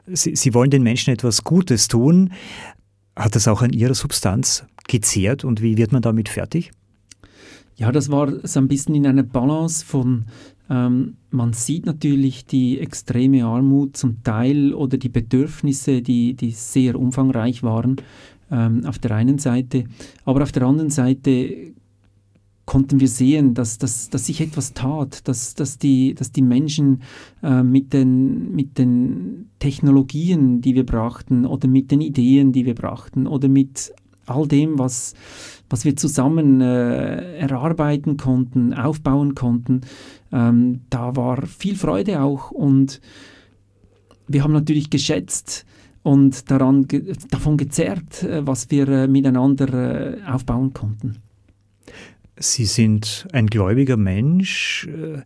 [0.08, 2.34] Sie, Sie wollen den Menschen etwas Gutes tun.
[3.16, 6.72] Hat das auch an Ihrer Substanz gezehrt und wie wird man damit fertig?
[7.78, 10.26] Ja, das war so ein bisschen in einer Balance von,
[10.70, 16.98] ähm, man sieht natürlich die extreme Armut zum Teil oder die Bedürfnisse, die, die sehr
[16.98, 17.98] umfangreich waren
[18.50, 19.86] ähm, auf der einen Seite,
[20.24, 21.74] aber auf der anderen Seite
[22.66, 27.02] konnten wir sehen, dass, dass, dass sich etwas tat, dass, dass, die, dass die Menschen
[27.44, 32.76] äh, mit, den, mit den Technologien, die wir brachten, oder mit den Ideen, die wir
[32.76, 33.94] brachten, oder mit
[34.26, 35.14] all dem, was,
[35.70, 39.82] was wir zusammen äh, erarbeiten konnten, aufbauen konnten,
[40.32, 43.02] ähm, da war viel Freude auch und
[44.28, 45.66] wir haben natürlich geschätzt
[46.04, 51.18] und daran, ge davon gezerrt, äh, was wir äh, miteinander äh, aufbauen konnten.
[52.38, 54.88] Sie sind ein gläubiger Mensch.
[54.88, 55.22] Äh,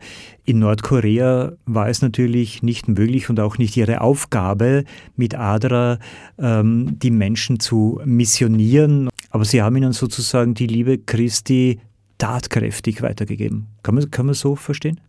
[0.46, 4.84] in Nordkorea war es natürlich nicht möglich und auch nicht Ihre Aufgabe,
[5.16, 5.98] mit ADRA
[6.38, 9.10] ähm, die Menschen zu missionieren.
[9.32, 11.80] Aber Sie haben ihnen sozusagen die Liebe Christi
[12.20, 13.68] tatkräftig weitergegeben.
[13.82, 15.00] Kann man, kann man so verstehen?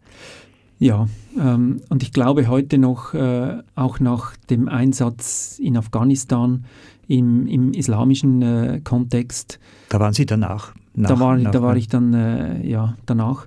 [0.79, 6.65] Ja, ähm, und ich glaube heute noch, äh, auch nach dem Einsatz in Afghanistan
[7.07, 9.59] im, im islamischen äh, Kontext.
[9.91, 10.73] Da waren Sie danach?
[11.01, 13.47] Nach, da, war, nach, da war ich dann, äh, ja, danach,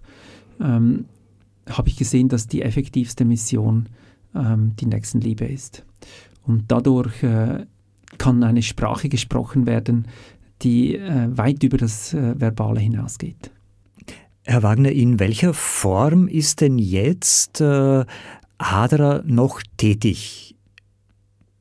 [0.59, 1.05] ähm,
[1.69, 3.87] habe ich gesehen, dass die effektivste Mission
[4.35, 5.85] ähm, die Nächstenliebe ist.
[6.43, 7.65] Und dadurch äh,
[8.17, 10.07] kann eine Sprache gesprochen werden,
[10.61, 13.51] die äh, weit über das äh, Verbale hinausgeht.
[14.45, 18.05] Herr Wagner, in welcher Form ist denn jetzt äh,
[18.59, 20.55] Hadra noch tätig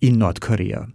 [0.00, 0.88] in Nordkorea?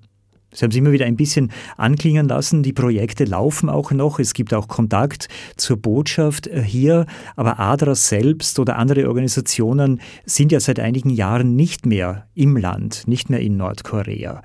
[0.58, 2.64] Sie haben es immer wieder ein bisschen anklingen lassen.
[2.64, 4.18] Die Projekte laufen auch noch.
[4.18, 7.06] Es gibt auch Kontakt zur Botschaft äh, hier.
[7.36, 13.08] Aber ADRA selbst oder andere Organisationen sind ja seit einigen Jahren nicht mehr im Land,
[13.08, 14.42] nicht mehr in Nordkorea.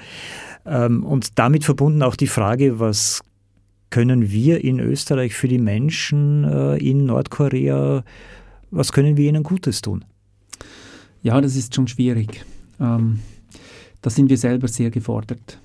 [0.66, 3.22] Ähm, und damit verbunden auch die Frage, was
[3.88, 8.04] können wir in Österreich für die Menschen äh, in Nordkorea,
[8.70, 10.04] was können wir ihnen Gutes tun?
[11.22, 12.44] Ja, das ist schon schwierig.
[12.78, 13.20] Ähm,
[14.02, 15.61] da sind wir selber sehr gefordert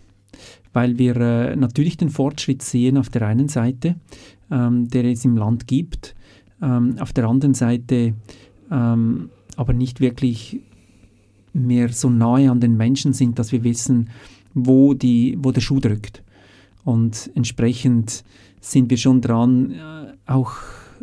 [0.78, 3.95] weil wir äh, natürlich den Fortschritt sehen auf der einen Seite,
[4.51, 6.13] ähm, der es im Land gibt,
[6.61, 8.13] ähm, auf der anderen Seite
[8.69, 10.59] ähm, aber nicht wirklich
[11.51, 14.11] mehr so nahe an den Menschen sind, dass wir wissen,
[14.53, 16.21] wo, die, wo der Schuh drückt.
[16.84, 18.23] Und entsprechend
[18.61, 20.51] sind wir schon dran, äh, auch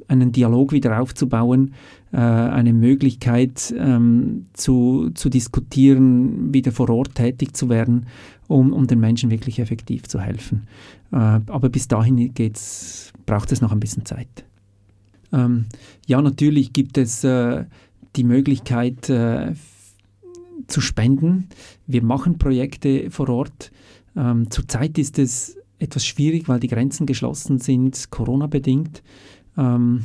[0.06, 1.74] einen Dialog wieder aufzubauen,
[2.16, 8.06] eine Möglichkeit ähm, zu, zu diskutieren, wieder vor Ort tätig zu werden,
[8.46, 10.68] um, um den Menschen wirklich effektiv zu helfen.
[11.12, 14.44] Äh, aber bis dahin geht's, braucht es noch ein bisschen Zeit.
[15.32, 15.66] Ähm,
[16.06, 17.64] ja, natürlich gibt es äh,
[18.16, 19.54] die Möglichkeit äh,
[20.66, 21.48] zu spenden.
[21.86, 23.72] Wir machen Projekte vor Ort.
[24.16, 29.02] Ähm, zurzeit ist es etwas schwierig, weil die Grenzen geschlossen sind, Corona-bedingt.
[29.56, 30.04] Ähm,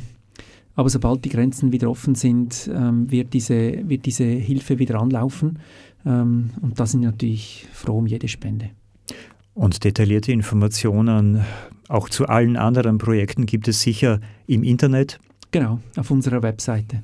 [0.80, 5.58] aber sobald die Grenzen wieder offen sind, ähm, wird, diese, wird diese Hilfe wieder anlaufen.
[6.06, 8.70] Ähm, und da sind wir natürlich froh um jede Spende.
[9.52, 11.44] Und detaillierte Informationen
[11.88, 15.20] auch zu allen anderen Projekten gibt es sicher im Internet?
[15.50, 17.02] Genau, auf unserer Webseite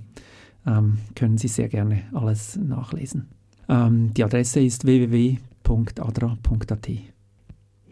[0.66, 3.28] ähm, können Sie sehr gerne alles nachlesen.
[3.68, 6.88] Ähm, die Adresse ist www.adra.at.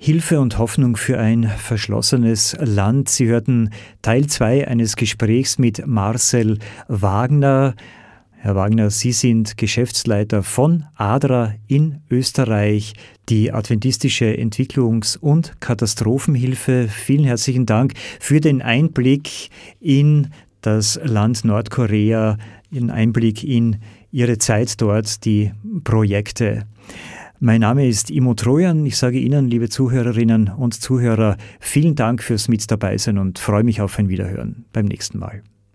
[0.04, 3.08] Hilfe und Hoffnung für ein verschlossenes Land.
[3.08, 3.70] Sie hörten
[4.02, 7.74] Teil 2 eines Gesprächs mit Marcel Wagner.
[8.32, 12.92] Herr Wagner, Sie sind Geschäftsleiter von ADRA in Österreich,
[13.30, 16.86] die Adventistische Entwicklungs- und Katastrophenhilfe.
[16.90, 19.48] Vielen herzlichen Dank für den Einblick
[19.80, 20.28] in
[20.60, 22.36] das Land Nordkorea,
[22.70, 23.78] den Einblick in
[24.12, 25.52] Ihre Zeit dort, die
[25.82, 26.66] Projekte.
[27.40, 28.86] Mein Name ist Imo Trojan.
[28.86, 33.64] Ich sage Ihnen, liebe Zuhörerinnen und Zuhörer, vielen Dank fürs Mit dabei sein und freue
[33.64, 35.42] mich auf ein Wiederhören beim nächsten Mal.